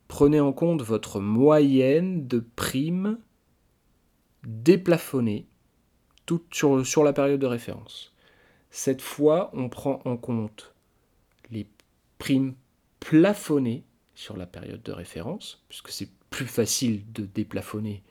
prenez 0.08 0.40
en 0.40 0.54
compte 0.54 0.82
votre 0.82 1.20
moyenne 1.20 2.30
de 2.30 2.40
primes 2.56 3.20
déplafonnées 4.46 5.48
sur, 6.50 7.04
la 7.04 7.12
période 7.12 7.42
de 7.42 7.46
référence. 7.46 8.14
Cette 8.72 9.02
fois, 9.02 9.52
on 9.52 9.68
prend 9.68 10.00
en 10.06 10.16
compte 10.16 10.74
les 11.52 11.68
primes 12.20 12.56
plafonnées 13.02 13.84
sur 14.16 14.38
la 14.38 14.46
période 14.46 14.82
de 14.82 14.94
référence, 14.94 15.62
puisque 15.68 15.90
c'est 15.90 16.10
plus 16.30 16.48
facile 16.48 17.04
de 17.12 17.26
déplafonner, 17.26 18.02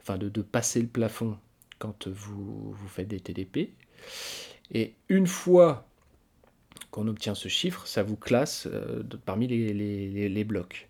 enfin 0.00 0.18
de 0.18 0.42
passer 0.42 0.82
le 0.82 0.88
plafond 0.88 1.38
quand 1.80 2.06
vous, 2.06 2.72
vous 2.72 2.88
faites 2.88 3.08
des 3.08 3.18
TDP. 3.18 3.72
Et 4.70 4.94
une 5.08 5.26
fois 5.26 5.88
qu'on 6.92 7.08
obtient 7.08 7.34
ce 7.34 7.48
chiffre, 7.48 7.86
ça 7.86 8.04
vous 8.04 8.16
classe 8.16 8.68
euh, 8.70 9.02
parmi 9.24 9.48
les, 9.48 10.44
blocs. 10.44 10.88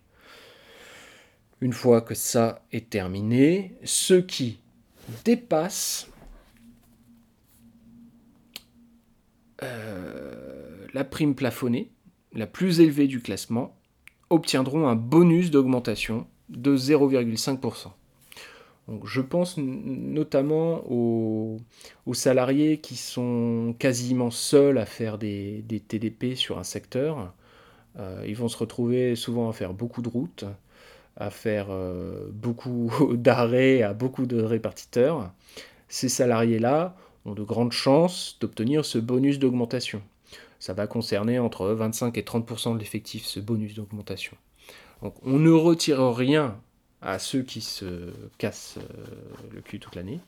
Une 1.61 1.73
fois 1.73 2.01
que 2.01 2.13
ça 2.13 2.63
est 2.71 2.89
terminé, 2.89 3.75
ceux 3.83 4.21
qui 4.21 4.59
dépassent 5.23 6.09
euh, 9.63 10.87
la 10.93 11.03
prime 11.03 11.35
plafonnée, 11.35 11.91
la 12.33 12.47
plus 12.47 12.81
élevée 12.81 13.07
du 13.07 13.21
classement, 13.21 13.77
obtiendront 14.29 14.87
un 14.87 14.95
bonus 14.95 15.51
d'augmentation 15.51 16.27
de 16.49 16.75
0,5% 16.75 17.91
je 19.05 19.21
pense 19.21 19.57
notamment 19.57 20.83
aux, 20.89 21.59
salariés 22.13 22.79
qui 22.79 22.95
sont 22.95 23.75
quasiment 23.79 24.31
seuls 24.31 24.77
à 24.77 24.85
faire 24.85 25.17
des, 25.17 25.63
TDP 25.87 26.35
sur 26.35 26.59
un 26.59 26.63
secteur. 26.63 27.33
Euh, 27.99 28.23
ils 28.27 28.35
vont 28.35 28.47
se 28.47 28.57
retrouver 28.57 29.15
souvent 29.15 29.49
à 29.49 29.53
faire 29.53 29.73
beaucoup 29.73 30.01
de 30.01 30.09
routes, 30.09 30.45
à 31.17 31.29
faire 31.29 31.67
euh, 31.69 32.29
beaucoup 32.31 32.91
d'arrêts 33.13 33.81
à 33.81 33.93
beaucoup 33.93 34.25
de 34.25 34.41
répartiteurs. 34.41 35.31
Ces 35.87 36.09
salariés-là 36.09 36.95
ont 37.25 37.33
de 37.33 37.43
grandes 37.43 37.73
chances 37.73 38.37
d'obtenir 38.39 38.85
ce 38.85 38.97
bonus 38.97 39.39
d'augmentation. 39.39 40.01
Ça 40.59 40.73
va 40.73 40.87
concerner 40.87 41.39
entre 41.39 41.67
25 41.67 42.17
et 42.17 42.21
30% 42.21 42.75
de 42.75 42.79
l'effectif, 42.79 43.25
ce 43.25 43.39
bonus 43.39 43.75
d'augmentation. 43.75 44.37
Donc 45.01 45.15
on 45.23 45.39
ne 45.39 45.51
retire 45.51 46.01
rien 46.13 46.57
à 47.01 47.19
ceux 47.19 47.41
qui 47.41 47.61
se 47.61 48.11
cassent 48.37 48.77
euh, 48.77 49.53
le 49.53 49.61
cul 49.61 49.79
toute 49.79 49.95
l'année. 49.95 50.19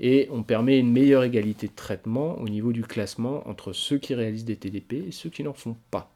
Et 0.00 0.28
on 0.30 0.42
permet 0.42 0.78
une 0.78 0.90
meilleure 0.90 1.24
égalité 1.24 1.68
de 1.68 1.74
traitement 1.74 2.38
au 2.38 2.48
niveau 2.48 2.72
du 2.72 2.82
classement 2.82 3.46
entre 3.46 3.74
ceux 3.74 3.98
qui 3.98 4.14
réalisent 4.14 4.46
des 4.46 4.56
TDP 4.56 5.08
et 5.08 5.12
ceux 5.12 5.28
qui 5.28 5.42
n'en 5.42 5.52
font 5.52 5.76
pas. 5.90 6.10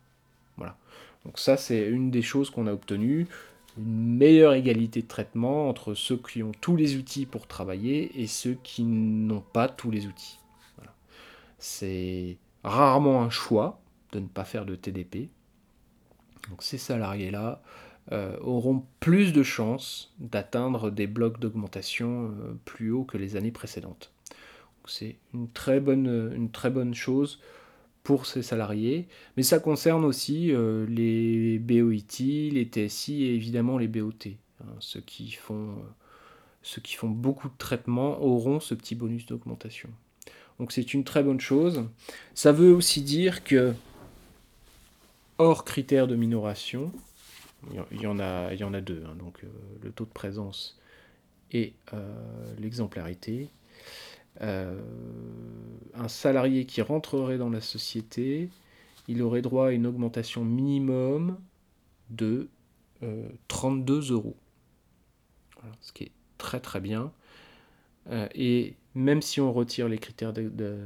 Voilà. 0.56 0.76
Donc 1.26 1.38
ça, 1.38 1.56
c'est 1.56 1.86
une 1.86 2.10
des 2.10 2.22
choses 2.22 2.48
qu'on 2.48 2.66
a 2.66 2.72
obtenues, 2.72 3.26
une 3.76 4.16
meilleure 4.16 4.54
égalité 4.54 5.02
de 5.02 5.06
traitement 5.06 5.68
entre 5.68 5.94
ceux 5.94 6.16
qui 6.16 6.42
ont 6.42 6.52
tous 6.60 6.76
les 6.76 6.96
outils 6.96 7.26
pour 7.26 7.46
travailler 7.46 8.20
et 8.20 8.26
ceux 8.26 8.56
qui 8.62 8.84
n'ont 8.84 9.44
pas 9.52 9.68
tous 9.68 9.90
les 9.90 10.06
outils. 10.06 10.38
C'est 11.58 12.36
rarement 12.62 13.22
un 13.22 13.30
choix 13.30 13.80
de 14.12 14.20
ne 14.20 14.26
pas 14.26 14.44
faire 14.44 14.64
de 14.64 14.76
TDP. 14.76 15.28
Donc 16.50 16.62
ces 16.62 16.78
salariés-là, 16.78 17.62
euh, 18.12 18.36
auront 18.40 18.84
plus 19.00 19.32
de 19.32 19.42
chances 19.42 20.12
d'atteindre 20.18 20.90
des 20.90 21.06
blocs 21.06 21.40
d'augmentation 21.40 22.26
euh, 22.26 22.54
plus 22.66 22.90
hauts 22.90 23.04
que 23.04 23.16
les 23.16 23.36
années 23.36 23.50
précédentes. 23.50 24.12
C'est 24.86 25.16
une, 25.32 25.50
très 25.50 25.80
bonne, 25.80 26.32
une 26.36 26.50
très 26.50 26.68
bonne 26.68 26.94
chose 26.94 27.40
pour 28.02 28.26
ces 28.26 28.42
salariés, 28.42 29.08
mais 29.38 29.42
ça 29.42 29.58
concerne 29.58 30.04
aussi 30.04 30.52
euh, 30.52 30.84
les 30.86 31.58
BOIT, 31.58 32.50
les 32.52 32.68
TSI 32.70 33.24
et 33.24 33.34
évidemment 33.34 33.78
les 33.78 33.88
BOT. 33.88 34.12
Hein. 34.60 34.66
ceux, 34.80 35.00
qui 35.00 35.32
font, 35.32 35.74
ceux 36.62 36.82
qui 36.82 36.96
font 36.96 37.08
beaucoup 37.08 37.48
de 37.48 37.56
traitements 37.56 38.22
auront 38.22 38.60
ce 38.60 38.74
petit 38.74 38.94
bonus 38.94 39.24
d'augmentation. 39.24 39.88
Donc 40.60 40.72
c'est 40.72 40.92
une 40.92 41.04
très 41.04 41.22
bonne 41.22 41.40
chose. 41.40 41.84
Ça 42.34 42.52
veut 42.52 42.74
aussi 42.74 43.00
dire 43.00 43.42
que, 43.44 43.72
hors 45.38 45.64
critères 45.64 46.06
de 46.06 46.16
minoration, 46.16 46.92
il 47.90 48.00
y 48.00 48.06
en 48.06 48.18
a, 48.18 48.52
il 48.52 48.60
y 48.60 48.64
en 48.64 48.74
a 48.74 48.80
deux, 48.80 49.02
hein. 49.06 49.14
donc 49.16 49.44
euh, 49.44 49.48
le 49.82 49.92
taux 49.92 50.04
de 50.04 50.10
présence 50.10 50.78
et 51.52 51.74
euh, 51.92 52.54
l'exemplarité. 52.58 53.50
Euh, 54.40 54.80
un 55.94 56.08
salarié 56.08 56.66
qui 56.66 56.82
rentrerait 56.82 57.38
dans 57.38 57.50
la 57.50 57.60
société, 57.60 58.48
il 59.06 59.22
aurait 59.22 59.42
droit 59.42 59.68
à 59.68 59.70
une 59.70 59.86
augmentation 59.86 60.44
minimum 60.44 61.38
de 62.10 62.48
32 63.48 64.12
euros. 64.12 64.36
ce 65.82 65.92
qui 65.92 66.04
est 66.04 66.12
très 66.38 66.58
très 66.58 66.80
bien. 66.80 67.12
et 68.34 68.76
même 68.94 69.20
si 69.20 69.42
on 69.42 69.52
retire 69.52 69.88
les 69.88 69.98
critères 69.98 70.32
de, 70.32 70.78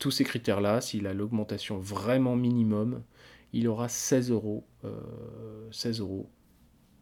tous 0.00 0.10
ces 0.10 0.24
critères-là, 0.24 0.80
s'il 0.80 1.06
a 1.06 1.14
l'augmentation 1.14 1.78
vraiment 1.78 2.34
minimum, 2.34 3.02
il 3.56 3.68
aura 3.68 3.88
16 3.88 4.30
euros, 4.30 4.66
16 5.72 6.00
euh, 6.00 6.04
euros 6.04 6.30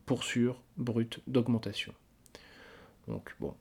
pour 0.07 0.23
sûr 0.23 0.63
brut 0.77 1.21
d'augmentation. 1.27 1.93
Donc 3.09 3.35
bon, 3.41 3.55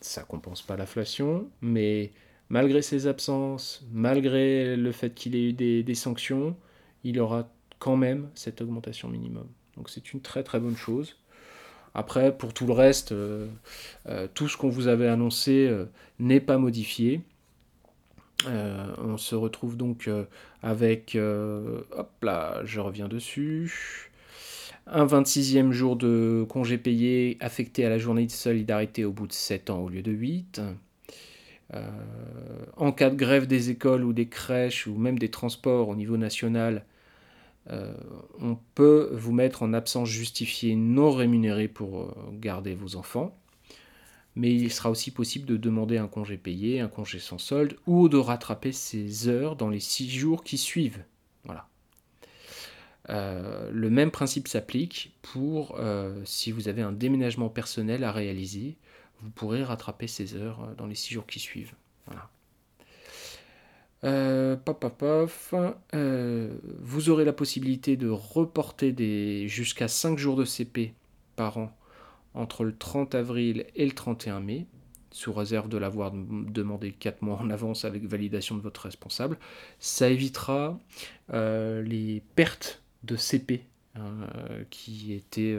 ça 0.00 0.22
compense 0.22 0.62
pas 0.62 0.76
l'inflation, 0.76 1.50
mais 1.60 2.12
malgré 2.48 2.82
ses 2.82 3.08
absences, 3.08 3.84
malgré 3.92 4.76
le 4.76 4.92
fait 4.92 5.12
qu'il 5.12 5.34
ait 5.34 5.48
eu 5.48 5.52
des, 5.52 5.94
sanctions, 5.96 6.56
il 7.02 7.18
aura 7.18 7.50
quand 7.80 7.96
même 7.96 8.30
cette 8.34 8.60
augmentation 8.60 9.08
minimum. 9.08 9.48
Donc 9.76 9.90
c'est 9.90 10.12
une 10.12 10.20
très 10.20 10.44
très 10.44 10.60
bonne 10.60 10.76
chose. 10.76 11.16
Après, 11.94 12.36
pour 12.36 12.54
tout 12.54 12.66
le 12.66 12.74
reste, 12.74 13.10
euh, 13.10 13.48
euh, 14.06 14.28
tout 14.32 14.48
ce 14.48 14.56
qu'on 14.56 14.68
vous 14.68 14.86
avait 14.86 15.08
annoncé 15.08 15.68
n'est 16.20 16.40
pas 16.40 16.58
modifié. 16.58 17.22
On 18.44 19.16
se 19.16 19.34
retrouve 19.34 19.76
donc 19.76 20.10
avec, 20.62 21.16
hop 21.16 22.10
là, 22.22 22.60
je 22.64 22.80
reviens 22.80 23.08
dessus, 23.08 24.10
un 24.86 25.06
26e 25.06 25.72
jour 25.72 25.96
de 25.96 26.44
congé 26.48 26.78
payé 26.78 27.38
affecté 27.40 27.84
à 27.84 27.88
la 27.88 27.98
journée 27.98 28.26
de 28.26 28.30
solidarité 28.30 29.04
au 29.04 29.12
bout 29.12 29.26
de 29.26 29.32
7 29.32 29.70
ans 29.70 29.80
au 29.80 29.88
lieu 29.88 30.02
de 30.02 30.12
8. 30.12 30.60
en 32.76 32.92
cas 32.92 33.10
de 33.10 33.16
grève 33.16 33.46
des 33.46 33.70
écoles 33.70 34.04
ou 34.04 34.12
des 34.12 34.28
crèches 34.28 34.86
ou 34.86 34.96
même 34.96 35.18
des 35.18 35.30
transports 35.30 35.88
au 35.88 35.96
niveau 35.96 36.16
national, 36.16 36.84
euh, 37.70 37.92
on 38.40 38.56
peut 38.74 39.10
vous 39.12 39.32
mettre 39.32 39.62
en 39.62 39.72
absence 39.72 40.08
justifiée 40.08 40.76
non 40.76 41.10
rémunérée 41.10 41.68
pour 41.68 42.02
euh, 42.02 42.12
garder 42.32 42.74
vos 42.74 42.96
enfants, 42.96 43.36
mais 44.36 44.54
il 44.54 44.70
sera 44.72 44.90
aussi 44.90 45.10
possible 45.10 45.46
de 45.46 45.56
demander 45.56 45.98
un 45.98 46.08
congé 46.08 46.36
payé, 46.36 46.80
un 46.80 46.88
congé 46.88 47.18
sans 47.18 47.38
solde, 47.38 47.76
ou 47.86 48.08
de 48.08 48.16
rattraper 48.16 48.72
ces 48.72 49.28
heures 49.28 49.56
dans 49.56 49.68
les 49.68 49.80
six 49.80 50.10
jours 50.10 50.44
qui 50.44 50.58
suivent. 50.58 51.02
Voilà. 51.44 51.68
Euh, 53.08 53.70
le 53.72 53.90
même 53.90 54.10
principe 54.10 54.48
s'applique 54.48 55.12
pour 55.22 55.78
si 56.24 56.52
vous 56.52 56.68
avez 56.68 56.82
un 56.82 56.92
déménagement 56.92 57.48
personnel 57.48 58.04
à 58.04 58.12
réaliser, 58.12 58.76
vous 59.20 59.30
pourrez 59.30 59.64
rattraper 59.64 60.06
ces 60.06 60.34
heures 60.34 60.74
dans 60.76 60.86
les 60.86 60.94
six 60.94 61.14
jours 61.14 61.26
qui 61.26 61.40
suivent. 61.40 61.74
Euh, 64.04 64.56
euh, 65.94 66.48
vous 66.80 67.10
aurez 67.10 67.24
la 67.24 67.32
possibilité 67.32 67.96
de 67.96 68.08
reporter 68.08 69.48
jusqu'à 69.48 69.88
5 69.88 70.18
jours 70.18 70.36
de 70.36 70.44
CP 70.44 70.94
par 71.34 71.58
an 71.58 71.76
entre 72.36 72.64
le 72.64 72.76
30 72.76 73.14
avril 73.14 73.66
et 73.74 73.84
le 73.84 73.92
31 73.92 74.40
mai, 74.40 74.66
sous 75.10 75.32
réserve 75.32 75.68
de 75.68 75.78
l'avoir 75.78 76.12
demandé 76.12 76.92
4 76.92 77.22
mois 77.22 77.38
en 77.38 77.50
avance 77.50 77.84
avec 77.84 78.04
validation 78.04 78.56
de 78.56 78.60
votre 78.60 78.82
responsable. 78.82 79.38
Ça 79.78 80.08
évitera 80.10 80.78
euh, 81.32 81.82
les 81.82 82.22
pertes 82.34 82.82
de 83.04 83.16
CP 83.16 83.64
hein, 83.94 84.26
qui 84.70 85.12
étaient 85.14 85.58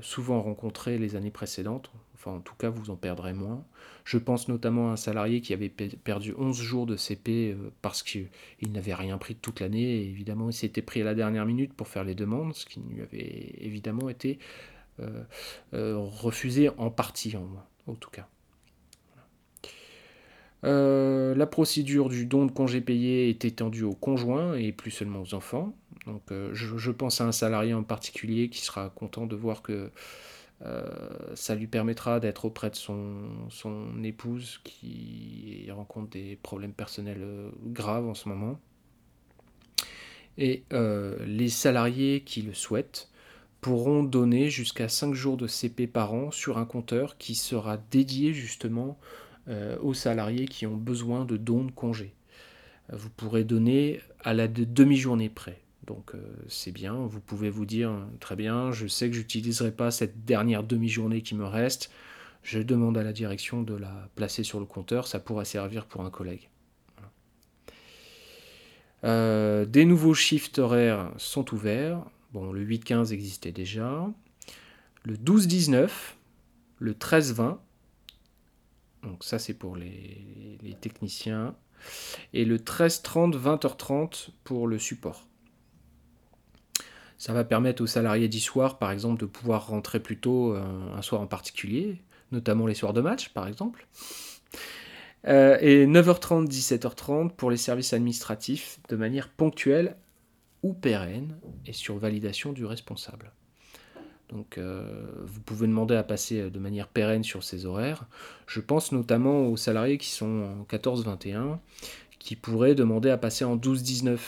souvent 0.00 0.40
rencontrées 0.42 0.98
les 0.98 1.16
années 1.16 1.30
précédentes. 1.30 1.90
Enfin, 2.20 2.32
en 2.32 2.40
tout 2.40 2.54
cas, 2.54 2.68
vous 2.68 2.90
en 2.90 2.96
perdrez 2.96 3.32
moins. 3.32 3.64
Je 4.04 4.18
pense 4.18 4.48
notamment 4.48 4.90
à 4.90 4.92
un 4.92 4.96
salarié 4.96 5.40
qui 5.40 5.54
avait 5.54 5.70
perdu 5.70 6.34
11 6.36 6.60
jours 6.60 6.84
de 6.84 6.96
CP 6.96 7.52
euh, 7.52 7.70
parce 7.80 8.02
qu'il 8.02 8.28
n'avait 8.68 8.92
rien 8.92 9.16
pris 9.16 9.36
toute 9.36 9.60
l'année. 9.60 10.02
évidemment, 10.02 10.50
il 10.50 10.52
s'était 10.52 10.82
pris 10.82 11.00
à 11.00 11.04
la 11.04 11.14
dernière 11.14 11.46
minute 11.46 11.72
pour 11.72 11.88
faire 11.88 12.04
les 12.04 12.14
demandes, 12.14 12.54
ce 12.54 12.66
qui 12.66 12.80
lui 12.80 13.00
avait 13.00 13.54
évidemment 13.60 14.10
été 14.10 14.38
euh, 14.38 14.38
euh, 14.38 14.79
refusé 15.72 16.68
en 16.78 16.90
partie, 16.90 17.34
en, 17.36 17.94
tout 17.94 18.10
cas. 18.10 18.28
la 20.62 21.46
procédure 21.46 22.08
du 22.08 22.26
don 22.26 22.46
de 22.46 22.52
congé 22.52 22.80
payé 22.80 23.28
est 23.28 23.44
étendue 23.44 23.84
aux 23.84 23.94
conjoints 23.94 24.54
et 24.54 24.72
plus 24.72 24.90
seulement 24.90 25.22
aux 25.22 25.34
enfants. 25.34 25.74
Donc, 26.06 26.22
je, 26.52 26.90
pense 26.90 27.20
à 27.20 27.26
un 27.26 27.32
salarié 27.32 27.74
en 27.74 27.82
particulier 27.82 28.48
qui 28.48 28.62
sera 28.62 28.90
content 28.90 29.26
de 29.26 29.36
voir 29.36 29.62
que 29.62 29.90
euh, 30.62 30.84
ça 31.34 31.54
lui 31.54 31.66
permettra 31.66 32.20
d'être 32.20 32.44
auprès 32.44 32.70
de 32.70 32.76
son, 32.76 34.02
épouse 34.04 34.60
qui 34.62 35.66
rencontre 35.70 36.10
des 36.10 36.36
problèmes 36.42 36.74
personnels 36.74 37.22
euh, 37.22 37.50
graves 37.64 38.06
en 38.06 38.14
ce 38.14 38.28
moment. 38.28 38.60
Et 40.36 40.64
euh, 40.72 41.16
les 41.26 41.48
salariés 41.48 42.22
qui 42.22 42.42
le 42.42 42.54
souhaitent 42.54 43.09
pourront 43.60 44.02
donner 44.02 44.50
jusqu'à 44.50 44.88
5 44.88 45.14
jours 45.14 45.36
de 45.36 45.46
CP 45.46 45.86
par 45.86 46.14
an 46.14 46.30
sur 46.30 46.58
un 46.58 46.64
compteur 46.64 47.18
qui 47.18 47.34
sera 47.34 47.76
dédié 47.90 48.32
justement 48.32 48.98
aux 49.82 49.94
salariés 49.94 50.46
qui 50.46 50.64
ont 50.64 50.76
besoin 50.76 51.24
de 51.24 51.36
dons 51.36 51.64
de 51.64 51.72
congé. 51.72 52.14
Vous 52.92 53.10
pourrez 53.10 53.42
donner 53.42 54.00
à 54.22 54.32
la 54.32 54.46
demi-journée 54.46 55.28
près. 55.28 55.60
Donc 55.90 56.14
euh, 56.14 56.18
c'est 56.48 56.70
bien, 56.70 56.94
vous 56.94 57.20
pouvez 57.20 57.50
vous 57.50 57.66
dire 57.66 57.92
très 58.20 58.36
bien, 58.36 58.70
je 58.70 58.86
sais 58.86 59.08
que 59.10 59.16
j'utiliserai 59.16 59.72
pas 59.72 59.90
cette 59.90 60.24
dernière 60.24 60.62
demi-journée 60.62 61.20
qui 61.20 61.34
me 61.34 61.44
reste, 61.44 61.90
je 62.44 62.60
demande 62.60 62.96
à 62.96 63.02
la 63.02 63.12
direction 63.12 63.62
de 63.62 63.74
la 63.74 64.08
placer 64.14 64.44
sur 64.44 64.60
le 64.60 64.66
compteur, 64.66 65.08
ça 65.08 65.18
pourrait 65.18 65.44
servir 65.44 65.86
pour 65.86 66.02
un 66.02 66.10
collègue. 66.10 66.48
Euh, 69.02 69.64
des 69.64 69.84
nouveaux 69.84 70.14
shifts 70.14 70.60
horaires 70.60 71.10
sont 71.16 71.52
ouverts. 71.52 72.04
Bon, 72.32 72.52
le 72.52 72.64
8-15 72.64 73.12
existait 73.12 73.52
déjà. 73.52 74.08
Le 75.04 75.16
12-19, 75.16 75.90
le 76.78 76.92
13-20, 76.92 77.58
donc 79.02 79.24
ça 79.24 79.38
c'est 79.38 79.54
pour 79.54 79.76
les, 79.76 80.56
techniciens, 80.80 81.54
et 82.32 82.44
le 82.44 82.58
13-30, 82.58 83.36
20h30 83.36 84.28
pour 84.44 84.66
le 84.66 84.78
support. 84.78 85.26
Ça 87.18 87.32
va 87.32 87.44
permettre 87.44 87.82
aux 87.82 87.86
salariés 87.86 88.28
du 88.28 88.40
soir, 88.40 88.78
par 88.78 88.90
exemple, 88.90 89.20
de 89.20 89.26
pouvoir 89.26 89.66
rentrer 89.66 90.00
plus 90.00 90.18
tôt 90.18 90.54
euh, 90.54 90.62
un 90.94 91.02
soir 91.02 91.20
en 91.20 91.26
particulier, 91.26 92.00
notamment 92.32 92.66
les 92.66 92.74
soirs 92.74 92.94
de 92.94 93.02
match, 93.02 93.30
par 93.30 93.46
exemple. 93.46 93.86
Euh, 95.26 95.58
et 95.60 95.86
9h30, 95.86 96.48
17h30 96.48 97.32
pour 97.32 97.50
les 97.50 97.58
services 97.58 97.92
administratifs 97.92 98.78
de 98.88 98.96
manière 98.96 99.28
ponctuelle 99.28 99.96
ou 100.62 100.72
pérenne 100.72 101.36
et 101.66 101.72
sur 101.72 101.96
validation 101.98 102.52
du 102.52 102.64
responsable. 102.64 103.32
Donc 104.28 104.58
euh, 104.58 104.84
vous 105.24 105.40
pouvez 105.40 105.66
demander 105.66 105.96
à 105.96 106.02
passer 106.02 106.50
de 106.50 106.58
manière 106.58 106.88
pérenne 106.88 107.24
sur 107.24 107.42
ces 107.42 107.66
horaires. 107.66 108.06
Je 108.46 108.60
pense 108.60 108.92
notamment 108.92 109.48
aux 109.48 109.56
salariés 109.56 109.98
qui 109.98 110.10
sont 110.10 110.54
en 110.60 110.64
14-21 110.64 111.58
qui 112.18 112.36
pourraient 112.36 112.74
demander 112.74 113.10
à 113.10 113.16
passer 113.16 113.44
en 113.44 113.56
12-19 113.56 114.18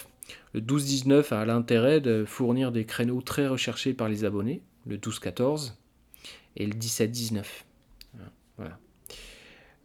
le 0.52 0.60
12-19 0.60 1.34
a 1.34 1.44
l'intérêt 1.44 2.00
de 2.00 2.24
fournir 2.24 2.72
des 2.72 2.84
créneaux 2.84 3.22
très 3.22 3.46
recherchés 3.46 3.94
par 3.94 4.08
les 4.08 4.24
abonnés, 4.24 4.62
le 4.86 4.96
12-14 4.96 5.74
et 6.56 6.66
le 6.66 6.74
17-19. 6.74 7.44
Voilà. 8.56 8.78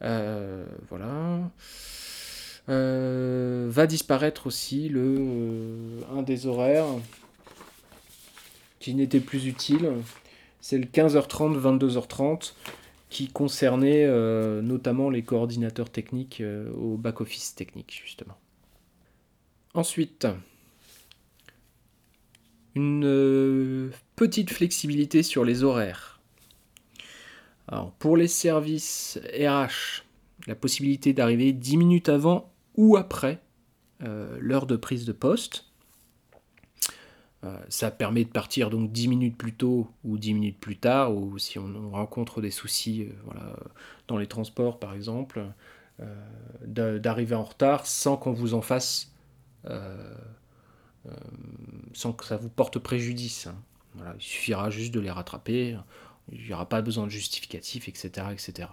Euh, 0.03 0.65
voilà. 0.89 1.49
Euh, 2.69 3.67
va 3.69 3.87
disparaître 3.87 4.47
aussi 4.47 4.89
le, 4.89 5.15
euh, 5.19 6.01
un 6.11 6.21
des 6.21 6.47
horaires 6.47 6.87
qui 8.79 8.93
n'était 8.93 9.19
plus 9.19 9.47
utile. 9.47 9.89
C'est 10.61 10.77
le 10.77 10.85
15h30, 10.85 11.59
22h30 11.59 12.53
qui 13.09 13.29
concernait 13.29 14.05
notamment 14.61 15.09
les 15.09 15.21
coordinateurs 15.23 15.89
techniques 15.89 16.43
au 16.77 16.97
back-office 16.97 17.55
technique, 17.55 18.01
justement. 18.03 18.35
Ensuite, 19.73 20.27
une 22.77 23.05
euh, 23.05 23.91
petite 24.15 24.51
flexibilité 24.51 25.23
sur 25.23 25.43
les 25.43 25.63
horaires. 25.63 26.19
Alors, 27.67 27.91
pour 27.93 28.17
les 28.17 28.27
services 28.27 29.19
RH, 29.33 30.03
la 30.47 30.55
possibilité 30.55 31.13
d'arriver 31.13 31.53
10 31.53 31.77
minutes 31.77 32.09
avant 32.09 32.51
ou 32.77 32.95
après 32.95 33.41
euh, 34.03 34.37
l'heure 34.39 34.65
de 34.65 34.75
prise 34.75 35.05
de 35.05 35.11
poste. 35.11 35.65
Euh, 37.43 37.59
ça 37.69 37.91
permet 37.91 38.23
de 38.23 38.29
partir 38.29 38.69
donc 38.69 38.91
10 38.91 39.07
minutes 39.09 39.37
plus 39.37 39.53
tôt 39.53 39.91
ou 40.03 40.17
10 40.17 40.33
minutes 40.33 40.59
plus 40.59 40.77
tard, 40.77 41.15
ou 41.15 41.37
si 41.37 41.59
on, 41.59 41.91
rencontre 41.91 42.41
des 42.41 42.51
soucis 42.51 43.09
voilà, 43.25 43.55
dans 44.07 44.17
les 44.17 44.27
transports 44.27 44.79
par 44.79 44.93
exemple, 44.93 45.43
d'arriver 46.65 47.35
en 47.35 47.43
retard 47.43 47.85
sans 47.85 48.17
qu'on 48.17 48.31
vous 48.31 48.53
en 48.53 48.61
fasse 48.61 49.11
euh, 49.69 50.13
euh, 51.07 51.11
sans 51.93 52.11
que 52.11 52.25
ça 52.25 52.37
vous 52.37 52.49
porte 52.49 52.79
préjudice. 52.79 53.47
Hein. 53.47 53.55
il 54.17 54.21
suffira 54.21 54.69
juste 54.69 54.93
de 54.93 54.99
les 54.99 55.09
rattraper, 55.09 55.77
il 56.31 56.45
n'y 56.45 56.53
aura 56.53 56.67
pas 56.67 56.81
besoin 56.81 57.05
de 57.05 57.11
justificatif, 57.11 57.87
etc., 57.87 58.27
etc. 58.31 58.69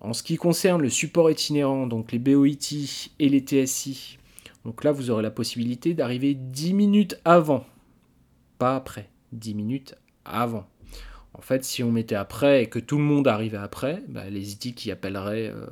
En 0.00 0.12
ce 0.12 0.22
qui 0.22 0.36
concerne 0.36 0.82
le 0.82 0.90
support 0.90 1.30
itinérant, 1.30 1.86
donc 1.86 2.12
les 2.12 2.18
BOIT 2.18 3.10
et 3.18 3.28
les 3.28 3.40
TSI, 3.40 4.18
donc 4.64 4.84
là 4.84 4.92
vous 4.92 5.10
aurez 5.10 5.22
la 5.22 5.30
possibilité 5.30 5.94
d'arriver 5.94 6.34
10 6.34 6.74
minutes 6.74 7.20
avant, 7.24 7.64
pas 8.58 8.74
après, 8.74 9.08
10 9.32 9.54
minutes 9.54 9.94
avant. 10.24 10.66
En 11.34 11.40
fait, 11.40 11.64
si 11.64 11.82
on 11.82 11.90
mettait 11.90 12.14
après 12.14 12.64
et 12.64 12.66
que 12.68 12.78
tout 12.78 12.98
le 12.98 13.04
monde 13.04 13.26
arrivait 13.26 13.56
après, 13.56 14.02
bah, 14.08 14.28
les 14.28 14.52
IT 14.52 14.74
qui 14.74 14.90
appelleraient 14.90 15.48
euh, 15.48 15.66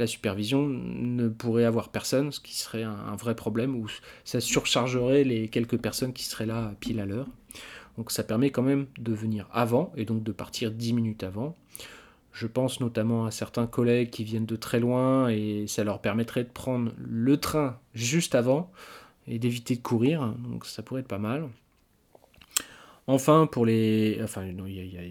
la 0.00 0.06
supervision 0.06 0.66
ne 0.66 1.28
pourrait 1.28 1.64
avoir 1.64 1.90
personne, 1.90 2.32
ce 2.32 2.40
qui 2.40 2.56
serait 2.56 2.82
un, 2.82 3.14
vrai 3.16 3.36
problème, 3.36 3.76
où 3.76 3.86
ça 4.24 4.40
surchargerait 4.40 5.24
les 5.24 5.48
quelques 5.48 5.78
personnes 5.78 6.14
qui 6.14 6.24
seraient 6.24 6.46
là 6.46 6.74
pile 6.80 7.00
à 7.00 7.06
l'heure. 7.06 7.28
Donc 7.98 8.10
ça 8.10 8.24
permet 8.24 8.50
quand 8.50 8.62
même 8.62 8.86
de 8.98 9.12
venir 9.12 9.46
avant 9.52 9.92
et 9.96 10.06
donc 10.06 10.22
de 10.22 10.32
partir 10.32 10.70
10 10.70 10.94
minutes 10.94 11.22
avant. 11.22 11.54
Je 12.40 12.46
pense 12.46 12.80
notamment 12.80 13.26
à 13.26 13.30
certains 13.30 13.66
collègues 13.66 14.08
qui 14.08 14.24
viennent 14.24 14.46
de 14.46 14.56
très 14.56 14.80
loin 14.80 15.28
et 15.28 15.66
ça 15.66 15.84
leur 15.84 16.00
permettrait 16.00 16.42
de 16.42 16.48
prendre 16.48 16.90
le 16.96 17.36
train 17.36 17.78
juste 17.92 18.34
avant 18.34 18.72
et 19.28 19.38
d'éviter 19.38 19.76
de 19.76 19.82
courir. 19.82 20.34
Donc 20.38 20.64
ça 20.64 20.82
pourrait 20.82 21.02
être 21.02 21.06
pas 21.06 21.18
mal. 21.18 21.50
Enfin, 23.06 23.46
pour 23.46 23.66
les. 23.66 24.18
Enfin, 24.24 24.46
non, 24.52 24.64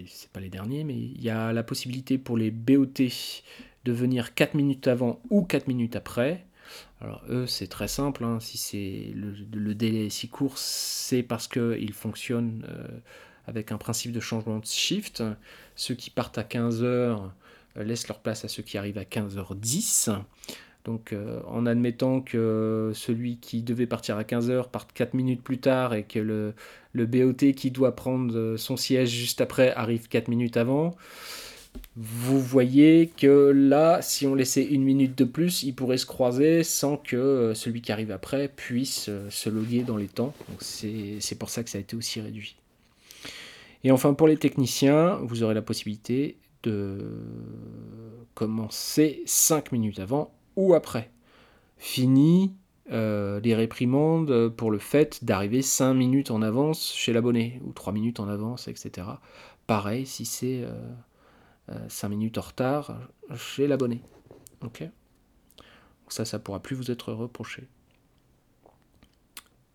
c'est 0.08 0.32
pas 0.32 0.40
les 0.40 0.48
derniers, 0.48 0.82
mais 0.82 0.96
il 0.96 1.22
y 1.22 1.30
a 1.30 1.52
la 1.52 1.62
possibilité 1.62 2.18
pour 2.18 2.36
les 2.36 2.50
BOT 2.50 2.98
de 3.84 3.92
venir 3.92 4.34
4 4.34 4.54
minutes 4.54 4.88
avant 4.88 5.20
ou 5.30 5.44
4 5.44 5.68
minutes 5.68 5.94
après. 5.94 6.44
Alors, 7.00 7.22
eux, 7.28 7.46
c'est 7.46 7.68
très 7.68 7.86
simple. 7.86 8.24
Hein. 8.24 8.40
Si 8.40 8.58
c'est 8.58 9.12
le, 9.14 9.74
délai 9.76 10.06
est 10.06 10.10
si 10.10 10.26
court, 10.26 10.58
c'est 10.58 11.22
parce 11.22 11.46
qu'ils 11.46 11.92
fonctionnent 11.92 12.66
euh, 12.68 12.88
avec 13.46 13.70
un 13.70 13.78
principe 13.78 14.10
de 14.10 14.20
changement 14.20 14.58
de 14.58 14.66
shift. 14.66 15.22
Ceux 15.80 15.94
qui 15.94 16.10
partent 16.10 16.36
à 16.36 16.42
15h 16.42 16.84
euh, 16.84 17.18
laissent 17.78 18.06
leur 18.06 18.18
place 18.18 18.44
à 18.44 18.48
ceux 18.48 18.62
qui 18.62 18.76
arrivent 18.76 18.98
à 18.98 19.04
15h10. 19.04 20.14
Donc 20.84 21.14
euh, 21.14 21.40
en 21.46 21.64
admettant 21.64 22.20
que 22.20 22.92
celui 22.94 23.38
qui 23.38 23.62
devait 23.62 23.86
partir 23.86 24.18
à 24.18 24.24
15h 24.24 24.68
parte 24.68 24.92
4 24.92 25.14
minutes 25.14 25.42
plus 25.42 25.56
tard 25.56 25.94
et 25.94 26.02
que 26.02 26.18
le, 26.18 26.54
BOT 27.06 27.52
qui 27.56 27.70
doit 27.70 27.96
prendre 27.96 28.56
son 28.58 28.76
siège 28.76 29.08
juste 29.08 29.40
après 29.40 29.72
arrive 29.72 30.06
4 30.08 30.28
minutes 30.28 30.58
avant, 30.58 30.96
vous 31.96 32.38
voyez 32.38 33.10
que 33.16 33.50
là, 33.50 34.02
si 34.02 34.26
on 34.26 34.34
laissait 34.34 34.64
une 34.64 34.82
minute 34.82 35.16
de 35.16 35.24
plus, 35.24 35.62
il 35.62 35.74
pourrait 35.74 35.96
se 35.96 36.04
croiser 36.04 36.62
sans 36.62 36.98
que 36.98 37.16
euh, 37.16 37.54
celui 37.54 37.80
qui 37.80 37.90
arrive 37.90 38.10
après 38.10 38.48
puisse 38.54 39.08
se 39.30 39.48
loguer 39.48 39.82
dans 39.82 39.96
les 39.96 40.08
temps. 40.08 40.34
C'est 40.60 41.38
pour 41.38 41.48
ça 41.48 41.64
que 41.64 41.70
ça 41.70 41.78
a 41.78 41.80
été 41.80 41.96
aussi 41.96 42.20
réduit. 42.20 42.56
Et 43.84 43.90
enfin, 43.90 44.14
pour 44.14 44.28
les 44.28 44.36
techniciens, 44.36 45.16
vous 45.22 45.42
aurez 45.42 45.54
la 45.54 45.62
possibilité 45.62 46.38
de 46.62 46.98
commencer 48.34 49.22
5 49.26 49.72
minutes 49.72 49.98
avant 49.98 50.34
ou 50.56 50.74
après. 50.74 51.10
Fini 51.78 52.54
euh, 52.92 53.38
les 53.40 53.54
réprimandes 53.54 54.48
pour 54.48 54.70
le 54.70 54.78
fait 54.78 55.24
d'arriver 55.24 55.62
5 55.62 55.94
minutes 55.94 56.30
en 56.30 56.42
avance 56.42 56.92
chez 56.92 57.12
l'abonné, 57.12 57.60
ou 57.64 57.72
3 57.72 57.92
minutes 57.92 58.20
en 58.20 58.28
avance, 58.28 58.68
etc. 58.68 59.06
Pareil 59.66 60.06
si 60.06 60.24
c'est 60.24 60.62
5 60.62 60.66
euh, 61.70 61.78
euh, 61.78 62.08
minutes 62.08 62.38
en 62.38 62.42
retard 62.42 62.98
chez 63.36 63.66
l'abonné. 63.66 64.02
Ok? 64.62 64.82
Ça, 66.08 66.24
ça 66.24 66.40
pourra 66.40 66.60
plus 66.60 66.74
vous 66.74 66.90
être 66.90 67.12
reproché. 67.12 67.68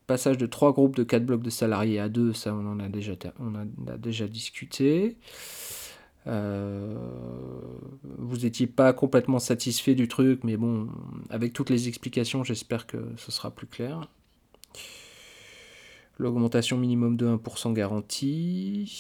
Passage 0.08 0.38
de 0.38 0.46
3 0.46 0.74
groupes 0.74 0.96
de 0.96 1.04
4 1.04 1.26
blocs 1.26 1.42
de 1.42 1.50
salariés 1.50 2.00
à 2.00 2.10
2, 2.10 2.34
ça 2.34 2.54
on 2.54 2.66
en 2.68 2.80
a 2.80 2.90
déjà, 2.90 3.14
on 3.40 3.56
a 3.56 3.98
déjà 3.98 4.28
discuté. 4.28 5.18
Euh, 6.28 6.96
vous 8.18 8.38
n'étiez 8.38 8.68
pas 8.68 8.94
complètement 8.94 9.40
satisfait 9.40 9.96
du 9.96 10.08
truc, 10.08 10.44
mais 10.44 10.58
bon, 10.58 10.88
avec 11.30 11.54
toutes 11.54 11.70
les 11.70 11.88
explications, 11.88 12.44
j'espère 12.44 12.88
que 12.88 12.98
ce 13.18 13.32
sera 13.32 13.52
plus 13.52 13.68
clair. 13.68 14.10
L'augmentation 16.18 16.78
minimum 16.78 17.18
de 17.18 17.28
1% 17.28 17.74
garantie. 17.74 18.92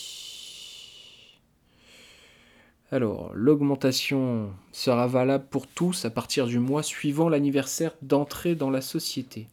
Alors, 2.92 3.32
l'augmentation 3.34 4.52
sera 4.72 5.08
valable 5.08 5.46
pour 5.50 5.66
tous 5.66 6.06
à 6.06 6.10
partir 6.10 6.46
du 6.46 6.60
mois 6.60 6.84
suivant 6.84 7.30
l'anniversaire 7.30 7.96
d'entrée 8.02 8.56
dans 8.56 8.70
la 8.70 8.82
société. 8.82 9.48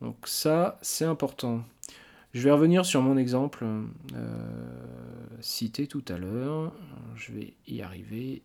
Donc 0.00 0.16
ça, 0.26 0.78
c'est 0.82 1.04
important. 1.04 1.62
Je 2.34 2.42
vais 2.42 2.50
revenir 2.50 2.84
sur 2.84 3.02
mon 3.02 3.16
exemple 3.16 3.64
euh, 4.14 4.28
cité 5.40 5.86
tout 5.86 6.04
à 6.08 6.18
l'heure. 6.18 6.72
Je 7.16 7.32
vais 7.32 7.54
y 7.66 7.82
arriver. 7.82 8.42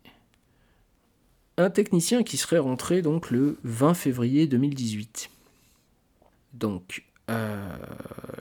Un 1.57 1.69
technicien 1.69 2.23
qui 2.23 2.37
serait 2.37 2.59
rentré 2.59 3.01
donc 3.01 3.29
le 3.29 3.59
20 3.63 3.93
février 3.93 4.47
2018. 4.47 5.29
Donc 6.53 7.03
euh, 7.29 7.77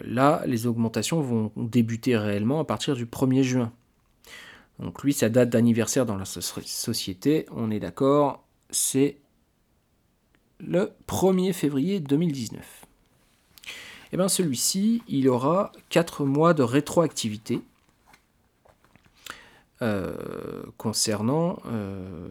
là, 0.02 0.42
les 0.46 0.66
augmentations 0.66 1.20
vont 1.20 1.52
débuter 1.56 2.16
réellement 2.16 2.60
à 2.60 2.64
partir 2.64 2.94
du 2.94 3.04
1er 3.04 3.42
juin. 3.42 3.72
Donc 4.78 5.02
lui, 5.02 5.12
sa 5.12 5.28
date 5.28 5.50
d'anniversaire 5.50 6.06
dans 6.06 6.16
la 6.16 6.24
société, 6.24 7.46
on 7.50 7.70
est 7.70 7.80
d'accord, 7.80 8.44
c'est 8.70 9.18
le 10.58 10.92
1er 11.06 11.52
février 11.52 12.00
2019 12.00 12.81
eh 14.12 14.16
bien 14.18 14.28
celui-ci, 14.28 15.02
il 15.08 15.28
aura 15.28 15.72
4 15.88 16.24
mois 16.26 16.52
de 16.52 16.62
rétroactivité 16.62 17.62
euh, 19.80 20.62
concernant 20.76 21.60
euh, 21.66 22.28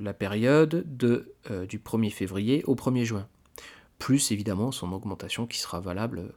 la 0.00 0.14
période 0.14 0.84
de, 0.86 1.34
euh, 1.50 1.66
du 1.66 1.78
1er 1.78 2.10
février 2.10 2.62
au 2.64 2.74
1er 2.74 3.04
juin. 3.04 3.26
Plus 3.98 4.30
évidemment 4.30 4.70
son 4.70 4.92
augmentation 4.92 5.46
qui 5.46 5.58
sera 5.58 5.80
valable 5.80 6.32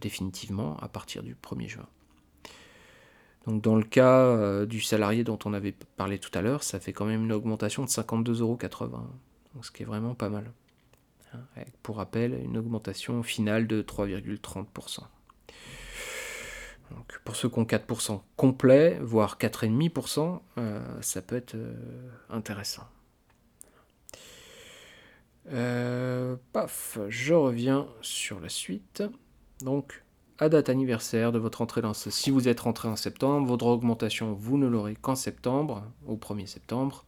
définitivement 0.00 0.76
à 0.80 0.88
partir 0.88 1.24
du 1.24 1.34
1er 1.34 1.68
juin. 1.68 1.86
Donc 3.46 3.60
dans 3.60 3.74
le 3.74 3.82
cas 3.82 4.64
du 4.66 4.80
salarié 4.80 5.24
dont 5.24 5.38
on 5.44 5.52
avait 5.52 5.74
parlé 5.96 6.18
tout 6.18 6.30
à 6.34 6.42
l'heure, 6.42 6.62
ça 6.62 6.78
fait 6.78 6.92
quand 6.92 7.06
même 7.06 7.24
une 7.24 7.32
augmentation 7.32 7.82
de 7.82 7.88
52,80 7.88 8.40
euros, 8.40 8.58
ce 9.62 9.72
qui 9.72 9.82
est 9.82 9.86
vraiment 9.86 10.14
pas 10.14 10.28
mal. 10.28 10.52
Avec 11.56 11.76
pour 11.82 11.96
rappel 11.96 12.34
une 12.34 12.58
augmentation 12.58 13.22
finale 13.22 13.66
de 13.66 13.82
3,30%. 13.82 15.00
Donc 16.90 17.20
pour 17.24 17.36
ceux 17.36 17.48
qui 17.48 17.58
ont 17.58 17.64
4% 17.64 18.20
complet, 18.36 18.98
voire 19.00 19.38
4,5%, 19.38 20.40
euh, 20.58 20.80
ça 21.00 21.22
peut 21.22 21.36
être 21.36 21.54
euh, 21.54 21.74
intéressant. 22.30 22.84
Euh, 25.52 26.36
paf, 26.52 26.98
je 27.08 27.34
reviens 27.34 27.86
sur 28.00 28.40
la 28.40 28.48
suite. 28.48 29.02
Donc, 29.60 30.04
à 30.38 30.48
date 30.48 30.68
anniversaire 30.68 31.32
de 31.32 31.38
votre 31.38 31.62
entrée 31.62 31.82
dans 31.82 31.94
ce. 31.94 32.10
Si 32.10 32.30
vous 32.30 32.48
êtes 32.48 32.60
rentré 32.60 32.88
en 32.88 32.96
septembre, 32.96 33.46
votre 33.46 33.66
augmentation, 33.66 34.32
vous 34.32 34.56
ne 34.56 34.66
l'aurez 34.66 34.94
qu'en 34.94 35.14
septembre, 35.14 35.84
au 36.06 36.16
1er 36.16 36.46
septembre. 36.46 37.04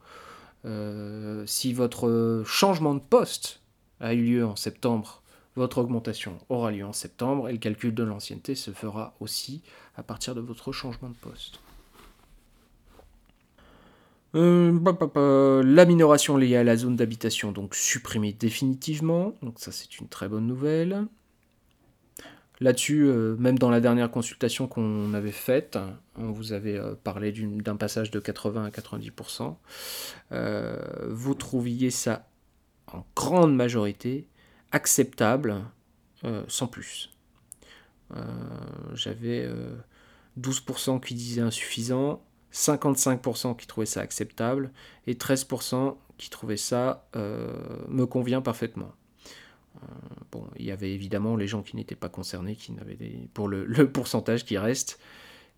si 1.47 1.73
votre 1.73 2.43
changement 2.47 2.95
de 2.95 3.01
poste 3.01 3.64
a 4.01 4.15
eu 4.15 4.23
lieu 4.23 4.47
en 4.47 4.57
septembre, 4.57 5.23
votre 5.57 5.79
augmentation 5.79 6.39
aura 6.49 6.73
lieu 6.73 6.85
en 6.85 6.93
septembre 6.93 7.49
et 7.49 7.53
le 7.53 7.59
calcul 7.59 7.95
de 7.95 8.03
l'ancienneté 8.03 8.55
se 8.55 8.73
fera 8.73 9.15
aussi 9.21 9.63
à 9.97 10.03
partir 10.03 10.35
de 10.35 10.41
votre 10.41 10.73
changement 10.73 11.09
de 11.09 11.15
poste. 11.15 11.61
Euh, 14.35 15.63
la 15.63 15.85
minoration 15.85 16.37
liée 16.37 16.57
à 16.57 16.65
la 16.65 16.77
zone 16.77 16.97
d'habitation, 16.97 17.53
donc 17.53 17.77
supprimée 17.77 18.33
définitivement, 18.33 19.33
donc 19.43 19.61
ça 19.61 19.71
c'est 19.71 20.01
une 20.01 20.09
très 20.09 20.29
bonne 20.29 20.47
nouvelle. 20.47 21.07
Là-dessus, 22.61 23.05
euh, 23.05 23.37
même 23.37 23.59
dans 23.59 23.71
la 23.71 23.81
dernière 23.81 24.11
consultation 24.11 24.67
qu'on 24.67 25.13
avait 25.15 25.33
faite, 25.33 25.79
on 26.17 26.33
vous 26.33 26.53
avait 26.53 26.77
euh, 26.77 26.95
parlé 26.95 27.31
d'un 27.33 27.77
passage 27.77 28.11
de 28.11 28.19
80 28.19 28.65
à 28.65 28.71
90%. 28.71 29.55
vous 31.11 31.35
trouviez 31.35 31.91
ça 31.91 32.27
en 32.95 33.07
grande 33.15 33.55
majorité 33.55 34.29
acceptable 34.73 35.63
euh, 36.25 36.43
sans 36.49 36.67
plus. 36.67 37.11
Euh, 38.17 38.23
j'avais 38.95 39.49
12% 40.41 40.97
euh, 40.97 40.99
qui 41.01 41.15
disaient 41.15 41.43
insuffisant, 41.43 42.23
55% 42.53 43.57
qui 43.57 43.67
trouvaient 43.67 43.87
ça 43.87 44.01
acceptable 44.01 44.73
et 45.07 45.15
13% 45.15 45.97
qui 46.17 46.31
trouvaient 46.31 46.57
ça 46.57 47.09
me 47.15 48.05
convient 48.05 48.41
parfaitement. 48.41 48.93
bon, 50.31 50.47
il 50.57 50.65
y 50.65 50.71
avait 50.71 50.93
évidemment 50.93 51.35
les 51.35 51.49
gens 51.49 51.63
qui 51.63 51.75
n'étaient 51.75 51.97
pas 51.97 52.09
concernés, 52.09 52.55
qui 52.55 52.73
n'avaient 52.73 52.95
des, 52.95 53.29
pour 53.35 53.49
le, 53.49 53.67
pourcentage 53.91 54.45
qui 54.45 54.57
reste. 54.57 55.01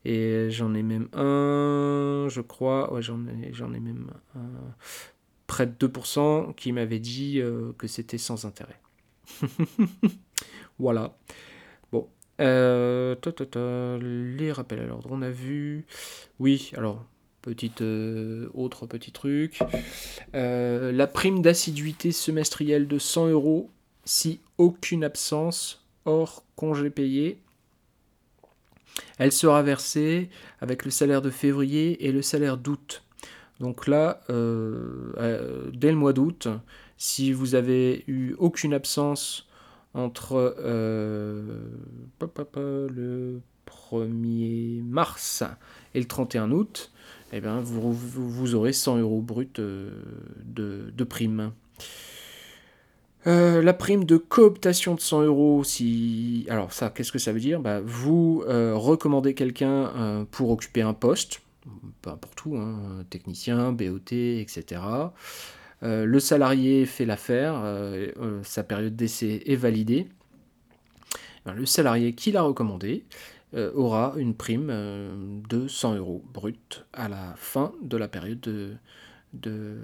Et 0.05 0.49
j'en 0.51 0.75
ai 0.75 0.83
même 0.83 1.09
un, 1.13 2.29
je 2.31 2.41
crois, 2.41 2.93
ouais, 2.93 3.03
j'en 3.03 3.27
ai, 3.27 3.53
j'en 3.53 3.75
ai 3.75 3.81
même 3.81 4.11
un, 4.35 4.41
près 5.47 5.67
de 5.67 5.87
2% 5.87 6.55
qui 6.55 6.73
m'avaient 6.73 6.99
dit 6.99 7.41
euh, 7.41 7.73
que 7.79 7.87
c'était 7.87 8.19
sans 8.19 8.45
intérêt. 8.45 8.81
voilà. 10.79 11.17
Bon. 11.93 12.09
Euh, 12.41 13.15
les 14.01 14.53
rappels 14.53 14.81
à 14.81 14.87
l'ordre, 14.87 15.09
on 15.13 15.23
a 15.23 15.31
vu. 15.31 15.87
Oui, 16.39 16.73
alors, 16.77 17.05
petite, 17.43 17.83
euh, 17.83 18.49
autre 18.55 18.87
petit 18.87 19.13
truc. 19.13 19.61
la 20.33 21.07
prime 21.07 21.43
d'assiduité 21.43 22.13
semestrielle 22.13 22.89
de 22.89 22.99
100 22.99 23.29
euros 23.29 23.71
si 24.05 24.41
aucune 24.59 25.05
absence 25.05 25.85
hors 26.05 26.45
congé 26.55 26.91
payé. 26.91 27.39
Elle 29.19 29.33
sera 29.33 29.63
versée 29.63 30.31
avec 30.61 30.85
le 30.85 30.91
salaire 30.91 31.23
de 31.23 31.31
février 31.31 32.07
et 32.07 32.13
le 32.13 32.23
salaire 32.23 32.57
d'août. 32.57 33.06
Donc 33.61 33.87
là, 33.87 34.21
euh, 34.29 35.13
euh, 35.17 35.71
dès 35.73 35.91
le 35.91 35.97
mois 35.97 36.13
d'août, 36.13 36.49
si 36.99 37.33
vous 37.33 37.55
avez 37.55 38.05
eu 38.07 38.35
aucune 38.39 38.75
absence 38.75 39.49
entre 39.95 40.57
euh, 40.59 41.43
le 42.21 43.41
1er 43.67 44.83
mars 44.83 45.43
et 45.95 46.01
le 46.01 46.07
31 46.07 46.51
août, 46.51 46.93
eh 47.33 47.41
bien, 47.41 47.61
vous, 47.61 48.55
aurez 48.55 48.73
100 48.73 48.99
euros 48.99 49.21
brut 49.21 49.59
de, 49.59 51.05
prime. 51.09 51.53
La 53.25 53.73
prime 53.73 54.05
de 54.05 54.19
cooptation 54.19 54.95
de 54.95 55.01
100 55.01 55.23
euros, 55.23 55.65
si... 55.65 56.47
Alors 56.49 56.73
ça, 56.73 56.91
qu'est-ce 56.91 57.11
que 57.11 57.19
ça 57.19 57.33
veut 57.33 57.41
dire? 57.41 57.61
Bah, 57.61 57.81
Vous 57.81 58.45
recommandez 58.47 59.35
quelqu'un 59.35 60.27
pour 60.31 60.51
occuper 60.51 60.83
un 60.83 60.95
poste, 60.95 61.41
peu 62.03 62.11
importe 62.11 62.45
où, 62.47 62.57
hein, 62.57 63.05
technicien, 63.11 63.73
BOT, 63.73 64.13
etc. 64.13 64.83
le 65.83 66.19
salarié 66.21 66.87
fait 66.87 67.05
l'affaire, 67.05 67.63
sa 68.43 68.63
période 68.63 68.97
d'essai 68.97 69.43
est 69.47 69.57
validée. 69.57 70.09
le 71.45 71.67
salarié 71.67 72.15
qui 72.15 72.33
l'a 72.33 72.43
recommandé 72.43 73.05
aura 73.75 74.15
une 74.17 74.35
prime 74.35 75.43
de 75.49 75.69
100 75.69 75.97
euros 75.97 76.25
brut 76.33 76.87
à 76.93 77.09
la 77.09 77.35
fin 77.37 77.73
de 77.83 77.97
la 77.97 78.09
période 78.09 78.79
de 79.33 79.79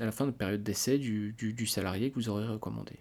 la 0.00 0.12
fin 0.12 0.26
de 0.26 0.30
période 0.30 0.62
d'essai 0.62 0.98
du, 0.98 1.66
salarié 1.66 2.10
que 2.10 2.16
vous 2.16 2.28
aurez 2.28 2.46
recommandé. 2.46 2.94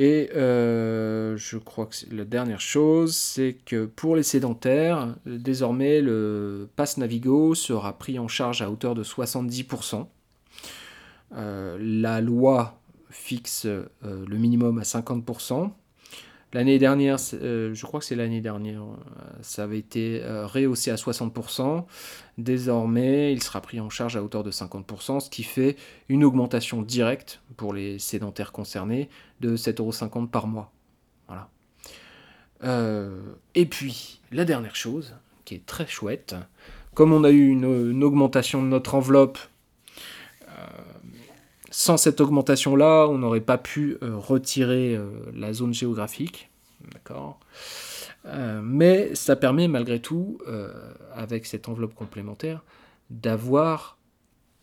Et 0.00 0.30
euh, 0.36 1.36
je 1.36 1.58
crois 1.58 1.86
que 1.86 1.96
la 2.14 2.24
dernière 2.24 2.60
chose, 2.60 3.16
c'est 3.16 3.56
que 3.64 3.84
pour 3.84 4.14
les 4.14 4.22
sédentaires, 4.22 5.16
désormais 5.26 6.00
le 6.00 6.68
pass 6.76 6.98
Navigo 6.98 7.56
sera 7.56 7.98
pris 7.98 8.16
en 8.20 8.28
charge 8.28 8.62
à 8.62 8.70
hauteur 8.70 8.94
de 8.94 9.02
70%. 9.02 10.06
Euh, 11.34 11.76
la 11.80 12.20
loi 12.20 12.80
fixe 13.10 13.66
euh, 13.66 13.88
le 14.04 14.36
minimum 14.36 14.78
à 14.78 14.82
50%. 14.82 15.72
L'année 16.54 16.78
dernière, 16.78 17.18
euh, 17.34 17.74
je 17.74 17.86
crois 17.86 18.00
que 18.00 18.06
c'est 18.06 18.16
l'année 18.16 18.40
dernière, 18.40 18.82
euh, 18.82 18.96
ça 19.42 19.64
avait 19.64 19.78
été 19.78 20.22
euh, 20.22 20.46
rehaussé 20.46 20.90
à 20.90 20.94
60%. 20.94 21.84
Désormais, 22.38 23.34
il 23.34 23.42
sera 23.42 23.60
pris 23.60 23.80
en 23.80 23.90
charge 23.90 24.16
à 24.16 24.22
hauteur 24.22 24.44
de 24.44 24.50
50%, 24.50 25.20
ce 25.20 25.28
qui 25.28 25.42
fait 25.42 25.76
une 26.08 26.24
augmentation 26.24 26.80
directe 26.80 27.42
pour 27.58 27.74
les 27.74 27.98
sédentaires 27.98 28.52
concernés 28.52 29.10
de 29.40 29.56
7,50€ 29.56 30.28
par 30.28 30.46
mois. 30.46 30.72
Voilà. 31.26 31.50
et 33.54 33.66
puis, 33.66 34.22
la 34.32 34.46
dernière 34.46 34.74
chose, 34.74 35.14
qui 35.44 35.54
est 35.54 35.66
très 35.66 35.86
chouette, 35.86 36.34
comme 36.94 37.12
on 37.12 37.24
a 37.24 37.30
eu 37.30 37.48
une, 37.48 38.02
augmentation 38.02 38.62
de 38.62 38.68
notre 38.68 38.94
enveloppe, 38.94 39.38
sans 41.70 41.96
cette 41.96 42.20
augmentation-là, 42.20 43.06
on 43.08 43.18
n'aurait 43.18 43.40
pas 43.40 43.58
pu 43.58 43.98
euh, 44.02 44.16
retirer 44.16 44.94
euh, 44.94 45.10
la 45.34 45.52
zone 45.52 45.74
géographique. 45.74 46.50
D'accord 46.92 47.38
euh, 48.26 48.60
mais 48.62 49.14
ça 49.14 49.36
permet 49.36 49.68
malgré 49.68 50.00
tout, 50.00 50.38
avec 51.14 51.46
cette 51.46 51.68
enveloppe 51.68 51.94
complémentaire, 51.94 52.62
d'avoir 53.10 53.96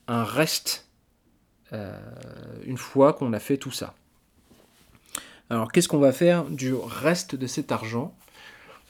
un 0.08 0.24
reste 0.24 0.88
une 1.72 2.78
fois 2.78 3.14
qu'on 3.14 3.34
a 3.34 3.40
fait 3.40 3.58
tout 3.58 3.72
ça. 3.72 3.96
Alors 5.50 5.72
qu'est-ce 5.72 5.88
qu'on 5.88 6.00
va 6.00 6.12
faire 6.12 6.46
du 6.46 6.74
reste 6.76 7.36
de 7.36 7.48
cet 7.48 7.72
argent? 7.72 8.14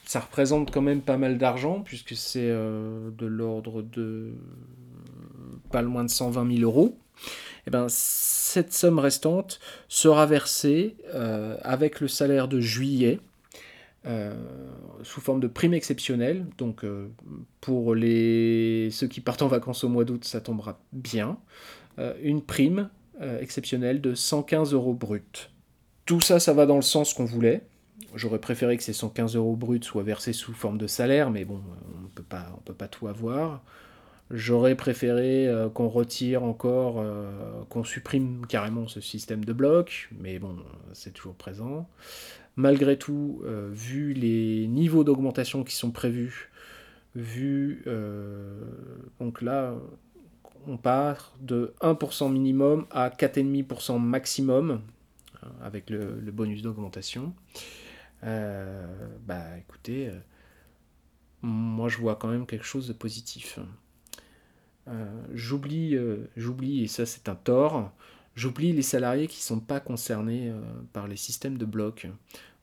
Ça 0.06 0.20
représente 0.20 0.72
quand 0.72 0.82
même 0.82 1.02
pas 1.02 1.18
mal 1.18 1.38
d'argent 1.38 1.80
puisque 1.80 2.16
c'est 2.16 2.50
de 2.50 3.26
l'ordre 3.26 3.82
de 3.82 4.34
pas 5.72 5.84
loin 5.84 6.04
de 6.04 6.10
120 6.10 6.58
000 6.58 6.64
euros. 6.64 6.98
Eh 7.68 7.72
ben, 7.72 7.88
cette 7.90 8.74
somme 8.74 9.00
restante 9.00 9.60
sera 9.88 10.26
versée 10.26 10.96
euh, 11.14 11.58
avec 11.62 12.00
le 12.00 12.08
salaire 12.08 12.48
de 12.48 12.60
juillet 12.60 13.20
euh, 14.06 14.36
sous 15.02 15.20
forme 15.20 15.40
de 15.40 15.48
prime 15.48 15.74
exceptionnelle. 15.74 16.46
Donc 16.58 16.84
euh, 16.84 17.10
pour 17.62 17.96
les, 17.96 18.90
ceux 18.92 19.08
qui 19.08 19.20
partent 19.20 19.42
en 19.42 19.48
vacances 19.48 19.84
au 19.84 19.90
mois 19.90 20.06
d'août, 20.06 20.24
ça 20.26 20.42
tombera 20.42 20.80
bien. 20.94 21.38
une 22.22 22.42
prime 22.42 22.90
exceptionnelle 23.40 24.02
de 24.02 24.14
115 24.14 24.74
euros 24.74 24.94
brut. 24.94 25.52
Tout 26.06 26.20
ça, 26.20 26.40
ça 26.40 26.54
va 26.54 26.66
dans 26.66 26.76
le 26.76 26.82
sens 26.82 27.14
qu'on 27.14 27.26
voulait. 27.26 27.64
J'aurais 28.14 28.40
préféré 28.40 28.76
que 28.76 28.84
ces 28.84 28.94
115 28.94 29.38
euros 29.38 29.56
bruts 29.56 29.82
soient 29.82 30.04
versés 30.04 30.34
sous 30.34 30.54
forme 30.54 30.78
de 30.78 30.86
salaire, 30.86 31.32
mais 31.32 31.46
bon, 31.46 31.62
on 31.98 32.04
ne 32.04 32.08
peut 32.08 32.74
pas 32.74 32.88
tout 32.90 33.08
avoir. 33.08 33.64
J'aurais 34.32 34.76
préféré 34.76 35.48
euh, 35.48 35.70
qu'on 35.70 35.88
retire 35.88 36.44
encore, 36.44 36.96
euh, 36.98 37.64
qu'on 37.70 37.84
supprime 37.84 38.46
carrément 38.48 38.88
ce 38.88 39.00
système 39.00 39.46
de 39.46 39.54
blocs, 39.54 40.10
mais 40.18 40.40
bon, 40.40 40.58
c'est 40.94 41.14
toujours 41.14 41.36
présent. 41.36 41.88
Malgré 42.56 42.98
tout, 42.98 43.44
euh, 43.46 43.70
vu 43.72 44.14
les 44.14 44.68
niveaux 44.68 45.04
d'augmentation 45.04 45.64
qui 45.64 45.76
sont 45.76 45.92
prévus, 45.92 46.50
vu 47.14 47.84
donc 49.20 49.42
là, 49.42 49.76
on 50.68 50.78
part 50.78 51.36
de 51.40 51.74
1% 51.82 52.32
minimum 52.32 52.88
à 52.90 53.10
4,5% 53.10 54.00
maximum 54.00 54.82
avec 55.62 55.90
le, 55.90 56.20
le 56.20 56.32
bonus 56.32 56.62
d'augmentation. 56.62 57.34
bah 58.24 59.58
écoutez, 59.60 60.12
moi 61.42 61.88
je 61.88 62.00
vois 62.00 62.16
quand 62.16 62.28
même 62.28 62.46
quelque 62.46 62.66
chose 62.66 62.88
de 62.88 62.94
positif. 62.94 63.60
Euh, 64.88 65.06
j'oublie, 65.34 65.96
euh, 65.96 66.30
j'oublie, 66.38 66.84
et 66.84 66.88
ça 66.88 67.06
c'est 67.06 67.28
un 67.28 67.36
tort, 67.36 67.92
j'oublie 68.36 68.72
les 68.72 68.84
salariés 68.84 69.28
qui 69.28 69.40
ne 69.40 69.44
sont 69.44 69.60
pas 69.60 69.80
concernés 69.80 70.50
euh, 70.50 70.60
par 70.94 71.08
les 71.08 71.16
systèmes 71.16 71.58
de 71.58 71.66
blocs. 71.66 72.08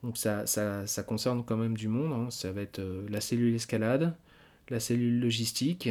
Donc 0.02 0.16
ça, 0.16 0.46
ça, 0.46 1.02
concerne 1.04 1.44
quand 1.44 1.56
même 1.56 1.76
du 1.76 1.88
monde. 1.88 2.12
Hein. 2.12 2.30
Ça 2.30 2.50
va 2.52 2.62
être 2.62 2.80
la 3.08 3.20
cellule 3.20 3.54
escalade, 3.54 4.14
la 4.68 4.80
cellule 4.80 5.20
logistique, 5.20 5.90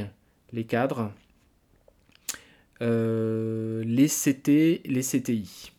les 0.51 0.65
cadres, 0.65 1.11
les 2.81 4.07
CT, 4.07 4.81
les 4.85 5.01
CTI. 5.01 5.71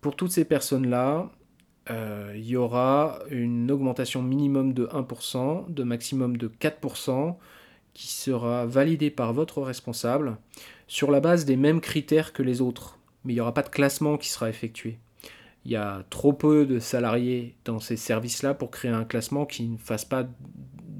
Pour 0.00 0.16
toutes 0.16 0.30
ces 0.30 0.46
personnes-là, 0.46 1.30
il 1.90 2.46
y 2.46 2.56
aura 2.56 3.18
une 3.30 3.70
augmentation 3.70 4.22
minimum 4.22 4.72
de 4.72 4.86
1%, 4.86 5.70
de 5.70 5.82
maximum 5.82 6.38
de 6.38 6.48
4% 6.48 7.36
qui 7.94 8.08
sera 8.08 8.66
validé 8.66 9.10
par 9.10 9.32
votre 9.32 9.62
responsable 9.62 10.36
sur 10.86 11.10
la 11.10 11.20
base 11.20 11.44
des 11.44 11.56
mêmes 11.56 11.80
critères 11.80 12.32
que 12.32 12.42
les 12.42 12.60
autres. 12.60 12.98
Mais 13.24 13.32
il 13.32 13.36
n'y 13.36 13.40
aura 13.40 13.54
pas 13.54 13.62
de 13.62 13.68
classement 13.68 14.16
qui 14.16 14.28
sera 14.28 14.48
effectué. 14.48 14.98
Il 15.64 15.72
y 15.72 15.76
a 15.76 16.04
trop 16.08 16.32
peu 16.32 16.64
de 16.64 16.78
salariés 16.78 17.54
dans 17.64 17.78
ces 17.78 17.96
services-là 17.96 18.54
pour 18.54 18.70
créer 18.70 18.90
un 18.90 19.04
classement 19.04 19.44
qui 19.44 19.64
ne 19.64 19.76
fasse 19.76 20.04
pas 20.04 20.26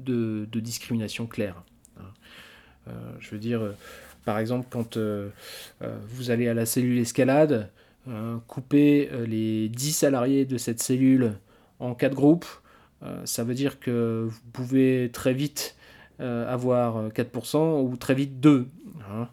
de, 0.05 0.47
discrimination 0.53 1.27
claire. 1.27 1.63
Euh, 2.87 2.91
je 3.19 3.31
veux 3.31 3.39
dire, 3.39 3.61
euh, 3.61 3.75
par 4.25 4.39
exemple, 4.39 4.67
quand 4.69 4.97
euh, 4.97 5.29
vous 6.07 6.31
allez 6.31 6.47
à 6.47 6.53
la 6.53 6.65
cellule 6.65 6.99
escalade, 6.99 7.69
couper 8.47 9.07
les 9.27 9.69
10 9.69 9.91
salariés 9.91 10.45
de 10.45 10.57
cette 10.57 10.81
cellule 10.81 11.33
en 11.77 11.93
4 11.93 12.15
groupes, 12.15 12.47
ça 13.23 13.43
veut 13.43 13.53
dire 13.53 13.79
que 13.79 14.27
vous 14.27 14.41
pouvez 14.51 15.11
très 15.13 15.33
vite 15.33 15.75
euh, 16.21 16.51
avoir 16.51 17.07
4% 17.09 17.57
euh, 17.57 17.81
ou 17.81 17.95
très 17.95 18.13
vite 18.13 18.41
2. 18.41 18.67
Hein. 19.09 19.29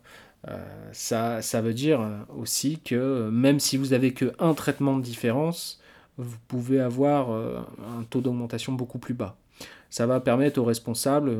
Euh, 0.46 0.90
ça, 0.92 1.42
ça 1.42 1.60
veut 1.60 1.74
dire 1.74 2.00
aussi 2.36 2.78
que 2.78 3.28
même 3.30 3.58
si 3.58 3.76
vous 3.76 3.92
avez 3.92 4.14
que 4.14 4.32
un 4.38 4.54
traitement 4.54 4.96
de 4.96 5.02
différence, 5.02 5.80
vous 6.16 6.36
pouvez 6.46 6.80
avoir 6.80 7.30
un 7.30 8.04
taux 8.08 8.20
d'augmentation 8.20 8.72
beaucoup 8.72 8.98
plus 8.98 9.14
bas. 9.14 9.36
Ça 9.90 10.06
va 10.06 10.20
permettre 10.20 10.60
aux 10.60 10.64
responsables, 10.64 11.36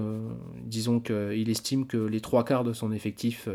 disons 0.64 1.00
qu'il 1.00 1.48
estime 1.48 1.86
que 1.86 1.96
les 1.96 2.20
trois 2.20 2.44
quarts 2.44 2.64
de 2.64 2.74
son 2.74 2.92
effectif 2.92 3.48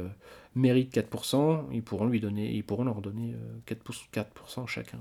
méritent 0.56 0.96
4%, 0.96 1.66
ils 1.72 1.84
pourront, 1.84 2.08
lui 2.08 2.20
donner, 2.20 2.52
ils 2.52 2.64
pourront 2.64 2.86
leur 2.86 3.02
donner 3.02 3.36
4%, 3.68 3.76
4 4.12 4.68
chacun. 4.68 4.98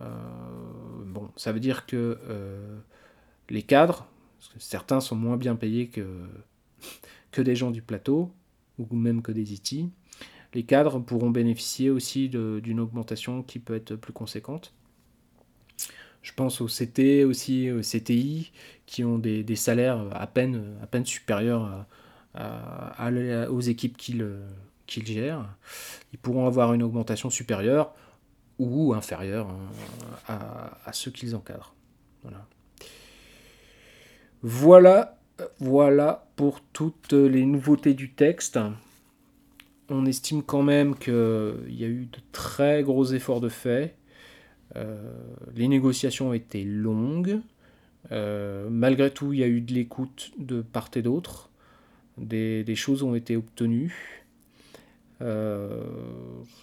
bon, 0.00 1.28
ça 1.36 1.50
veut 1.50 1.60
dire 1.60 1.86
que 1.86 2.18
les 3.48 3.62
cadres, 3.62 4.06
parce 4.40 4.54
que 4.54 4.58
certains 4.58 5.00
sont 5.00 5.16
moins 5.16 5.36
bien 5.36 5.54
payés 5.54 5.88
que, 5.88 6.26
que 7.30 7.42
des 7.42 7.54
gens 7.54 7.70
du 7.70 7.82
plateau, 7.82 8.32
ou 8.78 8.96
même 8.96 9.20
que 9.20 9.32
des 9.32 9.52
IT. 9.52 9.90
Les 10.54 10.62
cadres 10.64 10.98
pourront 10.98 11.28
bénéficier 11.28 11.90
aussi 11.90 12.30
d'une 12.30 12.80
augmentation 12.80 13.42
qui 13.42 13.58
peut 13.58 13.74
être 13.74 13.96
plus 13.96 14.14
conséquente. 14.14 14.72
Je 16.22 16.32
pense 16.32 16.62
aux 16.62 16.68
CT 16.68 17.24
aussi, 17.24 17.70
aux 17.70 17.82
CTI, 17.82 18.50
qui 18.86 19.04
ont 19.04 19.18
des, 19.18 19.56
salaires 19.56 20.06
à 20.12 20.26
peine, 20.26 20.76
à 20.82 20.86
peine 20.86 21.04
supérieurs 21.04 21.86
aux 23.50 23.60
équipes 23.60 23.98
qu'ils 23.98 25.06
gèrent. 25.06 25.54
Ils 26.14 26.18
pourront 26.18 26.46
avoir 26.46 26.72
une 26.72 26.82
augmentation 26.82 27.28
supérieure 27.28 27.94
ou 28.58 28.94
inférieure 28.94 29.48
hein, 29.48 29.60
à, 30.26 30.88
à 30.88 30.92
ceux 30.94 31.10
qu'ils 31.10 31.36
encadrent. 31.36 31.74
Voilà. 32.22 32.46
Voilà, 34.42 35.18
voilà 35.58 36.26
pour 36.36 36.60
toutes 36.72 37.12
les 37.12 37.44
nouveautés 37.44 37.94
du 37.94 38.10
texte. 38.10 38.58
On 39.88 40.06
estime 40.06 40.42
quand 40.42 40.62
même 40.62 40.96
qu'il 40.96 41.12
y 41.68 41.84
a 41.84 41.88
eu 41.88 42.06
de 42.06 42.18
très 42.32 42.82
gros 42.82 43.04
efforts 43.04 43.40
de 43.40 43.48
fait. 43.48 43.96
les 45.54 45.68
négociations 45.68 46.32
été 46.32 46.64
longues. 46.64 47.40
malgré 48.10 49.10
tout, 49.10 49.32
il 49.32 49.40
y 49.40 49.42
a 49.42 49.48
eu 49.48 49.60
de 49.60 49.74
l'écoute 49.74 50.32
de 50.38 50.62
part 50.62 50.90
et 50.94 51.02
d'autre. 51.02 51.50
Des, 52.16 52.74
choses 52.76 53.02
ont 53.02 53.14
été 53.14 53.36
obtenues. 53.36 54.19
Euh, 55.22 55.82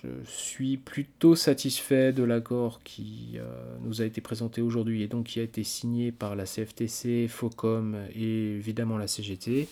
je 0.04 0.10
suis 0.26 0.78
plutôt 0.78 1.36
satisfait 1.36 2.12
de 2.12 2.24
l'accord 2.24 2.82
qui 2.84 3.34
euh, 3.36 3.44
nous 3.82 4.02
a 4.02 4.06
été 4.06 4.20
présenté 4.20 4.62
aujourd'hui 4.62 5.04
et 5.04 5.08
donc 5.08 5.28
qui 5.28 5.40
a 5.40 5.44
été 5.44 5.64
signé 5.64 6.12
par 6.12 6.36
la 6.36 6.46
CFTC, 6.46 7.28
FOCOM 7.28 7.96
et 8.16 8.56
évidemment 8.56 8.98
la 8.98 9.08
CGT. 9.08 9.68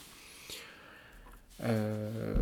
Euh, 1.63 2.36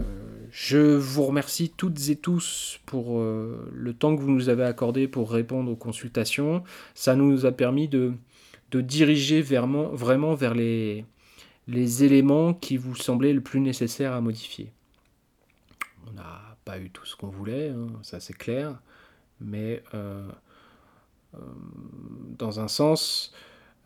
je 0.51 0.77
vous 0.77 1.23
remercie 1.23 1.71
toutes 1.75 2.10
et 2.10 2.15
tous 2.15 2.79
pour 2.86 3.21
le 3.21 3.93
temps 3.93 4.15
que 4.15 4.21
vous 4.21 4.32
nous 4.32 4.49
avez 4.49 4.63
accordé 4.63 5.08
pour 5.08 5.32
répondre 5.32 5.71
aux 5.71 5.75
consultations. 5.75 6.63
Ça 6.93 7.15
nous 7.15 7.45
a 7.45 7.51
permis 7.51 7.88
de, 7.88 8.13
de 8.71 8.82
diriger 8.82 9.41
vraiment, 9.41 9.89
vraiment 9.89 10.34
vers 10.34 10.56
les, 10.56 11.06
les 11.67 12.03
éléments 12.03 12.53
qui 12.53 12.75
vous 12.75 12.95
semblaient 12.95 13.34
le 13.34 13.41
plus 13.41 13.62
nécessaire 13.62 14.13
à 14.13 14.19
modifier. 14.19 14.71
On 16.13 16.17
n'a 16.21 16.58
pas 16.65 16.80
eu 16.80 16.89
tout 16.89 17.06
ce 17.06 17.15
qu'on 17.15 17.28
voulait, 17.28 17.69
hein, 17.69 17.88
ça 18.04 18.19
c'est 18.19 18.38
clair, 18.38 18.80
mais 19.41 19.84
euh, 19.93 20.28
euh, 21.36 21.38
dans 22.38 22.60
un 22.60 22.67
sens, 22.67 23.34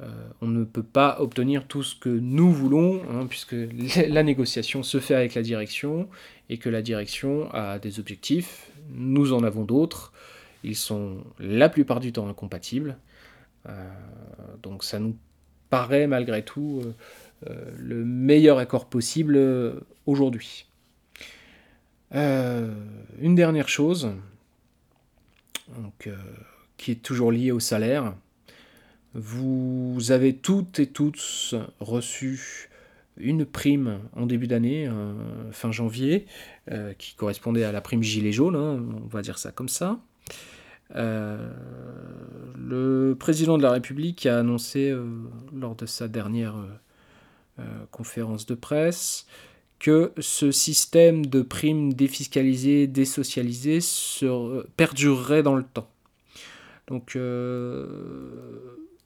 euh, 0.01 0.05
on 0.41 0.47
ne 0.47 0.63
peut 0.63 0.83
pas 0.83 1.17
obtenir 1.21 1.67
tout 1.67 1.83
ce 1.83 1.95
que 1.95 2.09
nous 2.09 2.51
voulons, 2.51 3.01
hein, 3.09 3.27
puisque 3.27 3.55
la 4.07 4.23
négociation 4.23 4.83
se 4.83 4.99
fait 4.99 5.15
avec 5.15 5.35
la 5.35 5.41
direction, 5.41 6.09
et 6.49 6.57
que 6.57 6.69
la 6.69 6.81
direction 6.81 7.49
a 7.53 7.79
des 7.79 7.99
objectifs, 7.99 8.71
nous 8.89 9.33
en 9.33 9.43
avons 9.43 9.63
d'autres, 9.63 10.13
ils 10.63 10.75
sont 10.75 11.23
la 11.39 11.69
plupart 11.69 11.99
du 11.99 12.11
temps 12.11 12.27
incompatibles, 12.27 12.97
donc 14.63 14.85
ça 14.85 14.97
nous 14.97 15.17
paraît 15.69 16.07
malgré 16.07 16.43
tout 16.43 16.81
le 17.45 18.05
meilleur 18.05 18.59
accord 18.59 18.85
possible 18.85 19.37
aujourd'hui. 20.05 20.67
Euh, 22.15 22.73
une 23.19 23.35
dernière 23.35 23.67
chose, 23.67 24.11
euh, 26.07 26.15
qui 26.77 26.91
est 26.91 27.03
toujours 27.03 27.31
liée 27.31 27.51
au 27.51 27.59
salaire. 27.59 28.13
Vous 29.13 29.97
avez 30.09 30.35
toutes 30.35 30.79
et 30.79 30.87
tous 30.87 31.55
reçu 31.79 32.69
une 33.17 33.45
prime 33.45 33.99
en 34.15 34.25
début 34.27 34.47
d'année, 34.47 34.87
euh, 34.87 35.51
fin 35.51 35.71
janvier, 35.71 36.27
qui 36.97 37.15
correspondait 37.15 37.63
à 37.63 37.71
la 37.71 37.79
prime 37.79 38.03
gilet 38.03 38.33
jaune, 38.33 38.57
hein, 38.57 38.83
on 39.03 39.07
va 39.07 39.21
dire 39.21 39.37
ça 39.37 39.51
comme 39.51 39.69
ça. 39.69 39.99
le 40.93 41.53
président 43.17 43.57
de 43.57 43.63
la 43.63 43.71
République 43.71 44.25
a 44.25 44.39
annoncé 44.39 44.93
lors 45.55 45.75
de 45.75 45.85
sa 45.85 46.09
dernière 46.09 46.55
conférence 47.91 48.45
de 48.45 48.55
presse 48.55 49.25
que 49.79 50.11
ce 50.19 50.51
système 50.51 51.25
de 51.25 51.41
primes 51.41 51.93
défiscalisées, 51.93 52.87
désocialisées 52.87 53.79
perdurerait 54.75 55.43
dans 55.43 55.55
le 55.55 55.63
temps. 55.63 55.89
Donc 56.87 57.15
euh, 57.15 57.85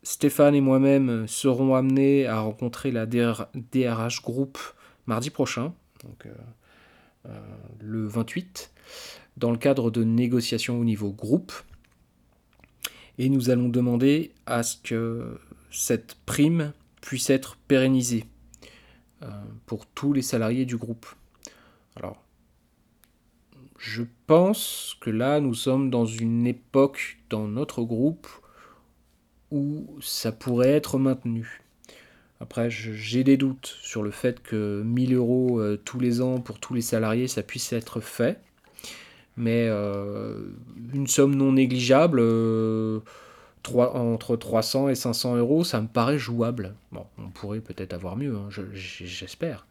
Stéphane 0.04 0.56
et 0.56 0.62
moi-même 0.62 1.28
serons 1.28 1.76
amenés 1.76 2.28
à 2.28 2.40
rencontrer 2.40 2.92
la 2.92 3.06
DRH 3.06 4.22
Group 4.22 4.58
mardi 5.08 5.30
prochain, 5.30 5.74
euh, 6.26 6.30
euh, 7.28 7.40
le 7.82 8.08
28, 8.08 8.72
dans 9.38 9.52
le 9.52 9.58
cadre 9.58 9.92
de 9.92 10.04
négociations 10.04 10.80
au 10.80 10.84
niveau 10.84 11.12
groupe. 11.12 11.52
Et 13.18 13.30
nous 13.30 13.50
allons 13.50 13.70
demander 13.70 14.32
à 14.46 14.64
ce 14.64 14.78
que 14.78 15.38
cette 15.70 16.16
prime 16.26 16.72
puisse 17.02 17.30
être 17.30 17.58
pérennisée 17.68 18.26
pour 19.66 19.86
tous 19.86 20.14
les 20.14 20.22
salariés 20.22 20.66
du 20.66 20.78
groupe. 20.78 21.06
Alors, 21.96 22.22
je 23.78 24.04
pense 24.28 24.96
que 25.02 25.10
là, 25.10 25.40
nous 25.40 25.56
sommes 25.56 25.90
dans 25.90 26.06
une 26.06 26.46
époque 26.46 27.18
dans 27.30 27.48
notre 27.48 27.82
groupe 27.82 28.28
où 29.50 29.98
ça 30.02 30.32
pourrait 30.32 30.70
être 30.70 31.00
maintenu. 31.00 31.62
Après, 32.40 32.70
j'ai 32.70 33.24
des 33.24 33.38
doutes 33.38 33.76
sur 33.82 34.02
le 34.02 34.12
fait 34.12 34.42
que 34.42 34.82
1000 34.84 35.14
euros 35.16 35.60
euh, 35.60 35.80
tous 35.84 36.00
les 36.00 36.22
ans 36.22 36.40
pour 36.40 36.60
tous 36.60 36.74
les 36.74 36.82
salariés, 36.82 37.28
ça 37.28 37.44
puisse 37.44 37.74
être 37.74 38.00
fait. 38.02 38.40
Mais 39.38 39.68
euh, 39.68 40.40
une 40.94 41.08
somme 41.08 41.36
non 41.36 41.54
négligeable, 41.54 42.20
entre 43.70 44.36
300 44.36 44.90
et 44.90 44.96
500 44.96 45.38
euros, 45.38 45.64
ça 45.64 45.82
me 45.82 45.88
paraît 45.88 46.18
jouable. 46.18 46.76
Bon, 46.92 47.06
on 47.18 47.30
pourrait 47.30 47.60
peut-être 47.60 47.94
avoir 47.94 48.16
mieux, 48.16 48.36
hein, 48.36 48.50
j'espère. 48.74 49.66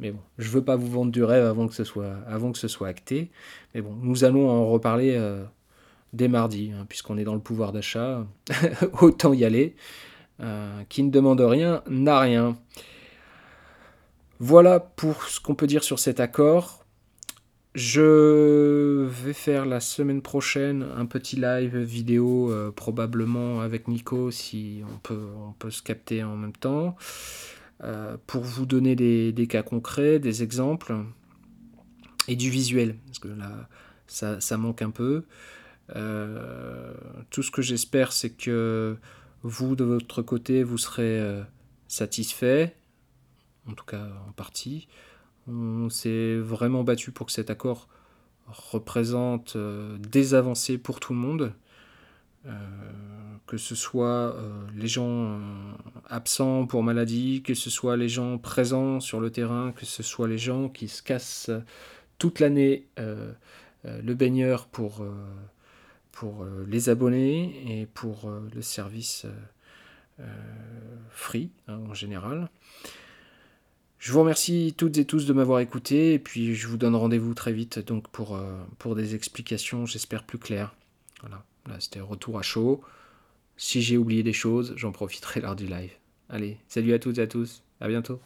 Mais 0.00 0.10
bon, 0.10 0.20
je 0.38 0.48
veux 0.48 0.64
pas 0.64 0.76
vous 0.76 0.90
vendre 0.90 1.12
du 1.12 1.22
rêve 1.22 1.44
avant 1.44 1.68
que 1.68 1.74
ce 1.74 1.84
soit, 1.84 2.88
acté. 2.88 3.30
Mais 3.74 3.80
bon, 3.82 3.94
nous 4.02 4.24
allons 4.24 4.48
en 4.50 4.66
reparler 4.66 5.14
euh, 5.16 5.44
dès 6.12 6.28
mardi, 6.28 6.72
hein, 6.72 6.86
puisqu'on 6.88 7.18
est 7.18 7.24
dans 7.24 7.34
le 7.34 7.40
pouvoir 7.40 7.72
d'achat. 7.72 8.26
Autant 9.00 9.32
y 9.32 9.44
aller. 9.44 9.76
Euh, 10.40 10.82
qui 10.88 11.02
ne 11.02 11.10
demande 11.10 11.40
rien 11.40 11.82
n'a 11.88 12.18
rien. 12.18 12.56
Voilà 14.40 14.80
pour 14.80 15.24
ce 15.24 15.38
qu'on 15.38 15.54
peut 15.54 15.68
dire 15.68 15.84
sur 15.84 16.00
cet 16.00 16.18
accord. 16.18 16.81
Je 17.74 19.06
vais 19.06 19.32
faire 19.32 19.64
la 19.64 19.80
semaine 19.80 20.20
prochaine 20.20 20.86
un 20.94 21.06
petit 21.06 21.36
live 21.36 21.78
vidéo, 21.78 22.52
euh, 22.52 22.70
probablement 22.70 23.62
avec 23.62 23.88
Nico, 23.88 24.30
si 24.30 24.82
on 24.92 24.98
peut, 24.98 25.70
se 25.70 25.82
capter 25.82 26.22
en 26.22 26.36
même 26.36 26.52
temps, 26.52 26.96
euh, 27.82 28.18
pour 28.26 28.42
vous 28.42 28.66
donner 28.66 28.94
des, 28.94 29.46
cas 29.46 29.62
concrets, 29.62 30.18
des 30.18 30.42
exemples 30.42 30.94
et 32.28 32.36
du 32.36 32.50
visuel, 32.50 32.96
parce 33.06 33.18
que 33.18 33.28
là, 33.28 33.68
ça, 34.06 34.56
manque 34.58 34.82
un 34.82 34.90
peu. 34.90 35.24
Euh, 35.96 36.92
tout 37.30 37.42
ce 37.42 37.50
que 37.50 37.62
j'espère, 37.62 38.12
c'est 38.12 38.30
que 38.30 38.98
vous, 39.42 39.76
de 39.76 39.84
votre 39.84 40.20
côté, 40.20 40.62
vous 40.62 40.76
serez 40.76 41.42
satisfait, 41.88 42.76
en 43.66 43.72
tout 43.72 43.86
cas 43.86 44.08
en 44.28 44.32
partie. 44.32 44.88
On 45.48 45.88
s'est 45.88 46.36
vraiment 46.36 46.84
battu 46.84 47.10
pour 47.10 47.26
que 47.26 47.32
cet 47.32 47.50
accord 47.50 47.88
représente 48.46 49.56
euh, 49.56 49.96
des 49.98 50.34
avancées 50.34 50.78
pour 50.78 51.00
tout 51.00 51.12
le 51.12 51.18
monde, 51.18 51.52
euh, 52.46 52.50
que 53.46 53.56
ce 53.56 53.74
soit 53.74 54.34
euh, 54.34 54.64
les 54.74 54.86
gens 54.86 55.40
absents 56.08 56.66
pour 56.66 56.82
maladie, 56.82 57.42
que 57.42 57.54
ce 57.54 57.70
soit 57.70 57.96
les 57.96 58.08
gens 58.08 58.38
présents 58.38 59.00
sur 59.00 59.20
le 59.20 59.30
terrain, 59.30 59.72
que 59.72 59.86
ce 59.86 60.02
soit 60.02 60.28
les 60.28 60.38
gens 60.38 60.68
qui 60.68 60.88
se 60.88 61.02
cassent 61.02 61.50
toute 62.18 62.40
l'année 62.40 62.86
le 63.84 64.14
baigneur 64.14 64.66
pour, 64.66 65.04
les 66.68 66.88
abonnés 66.88 67.80
et 67.80 67.86
pour 67.86 68.30
le 68.54 68.62
service 68.62 69.26
free 71.10 71.50
hein, 71.66 71.80
en 71.88 71.94
général. 71.94 72.48
Je 74.02 74.10
vous 74.10 74.18
remercie 74.18 74.74
toutes 74.76 74.98
et 74.98 75.04
tous 75.04 75.26
de 75.26 75.32
m'avoir 75.32 75.60
écouté 75.60 76.14
et 76.14 76.18
puis 76.18 76.56
je 76.56 76.66
vous 76.66 76.76
donne 76.76 76.96
rendez-vous 76.96 77.34
très 77.34 77.52
vite 77.52 77.78
donc 77.78 78.08
pour, 78.08 78.34
euh, 78.34 78.94
des 78.96 79.14
explications, 79.14 79.86
j'espère 79.86 80.24
plus 80.24 80.38
claires. 80.38 80.74
Voilà, 81.20 81.44
là 81.68 81.76
c'était 81.78 82.00
retour 82.00 82.36
à 82.36 82.42
chaud. 82.42 82.80
Si 83.56 83.80
j'ai 83.80 83.96
oublié 83.96 84.24
des 84.24 84.32
choses, 84.32 84.74
j'en 84.74 84.90
profiterai 84.90 85.40
lors 85.40 85.54
du 85.54 85.68
live. 85.68 85.92
Allez, 86.28 86.56
salut 86.66 86.94
à 86.94 86.98
toutes 86.98 87.18
et 87.18 87.22
à 87.22 87.28
tous, 87.28 87.62
à 87.80 87.86
bientôt. 87.86 88.18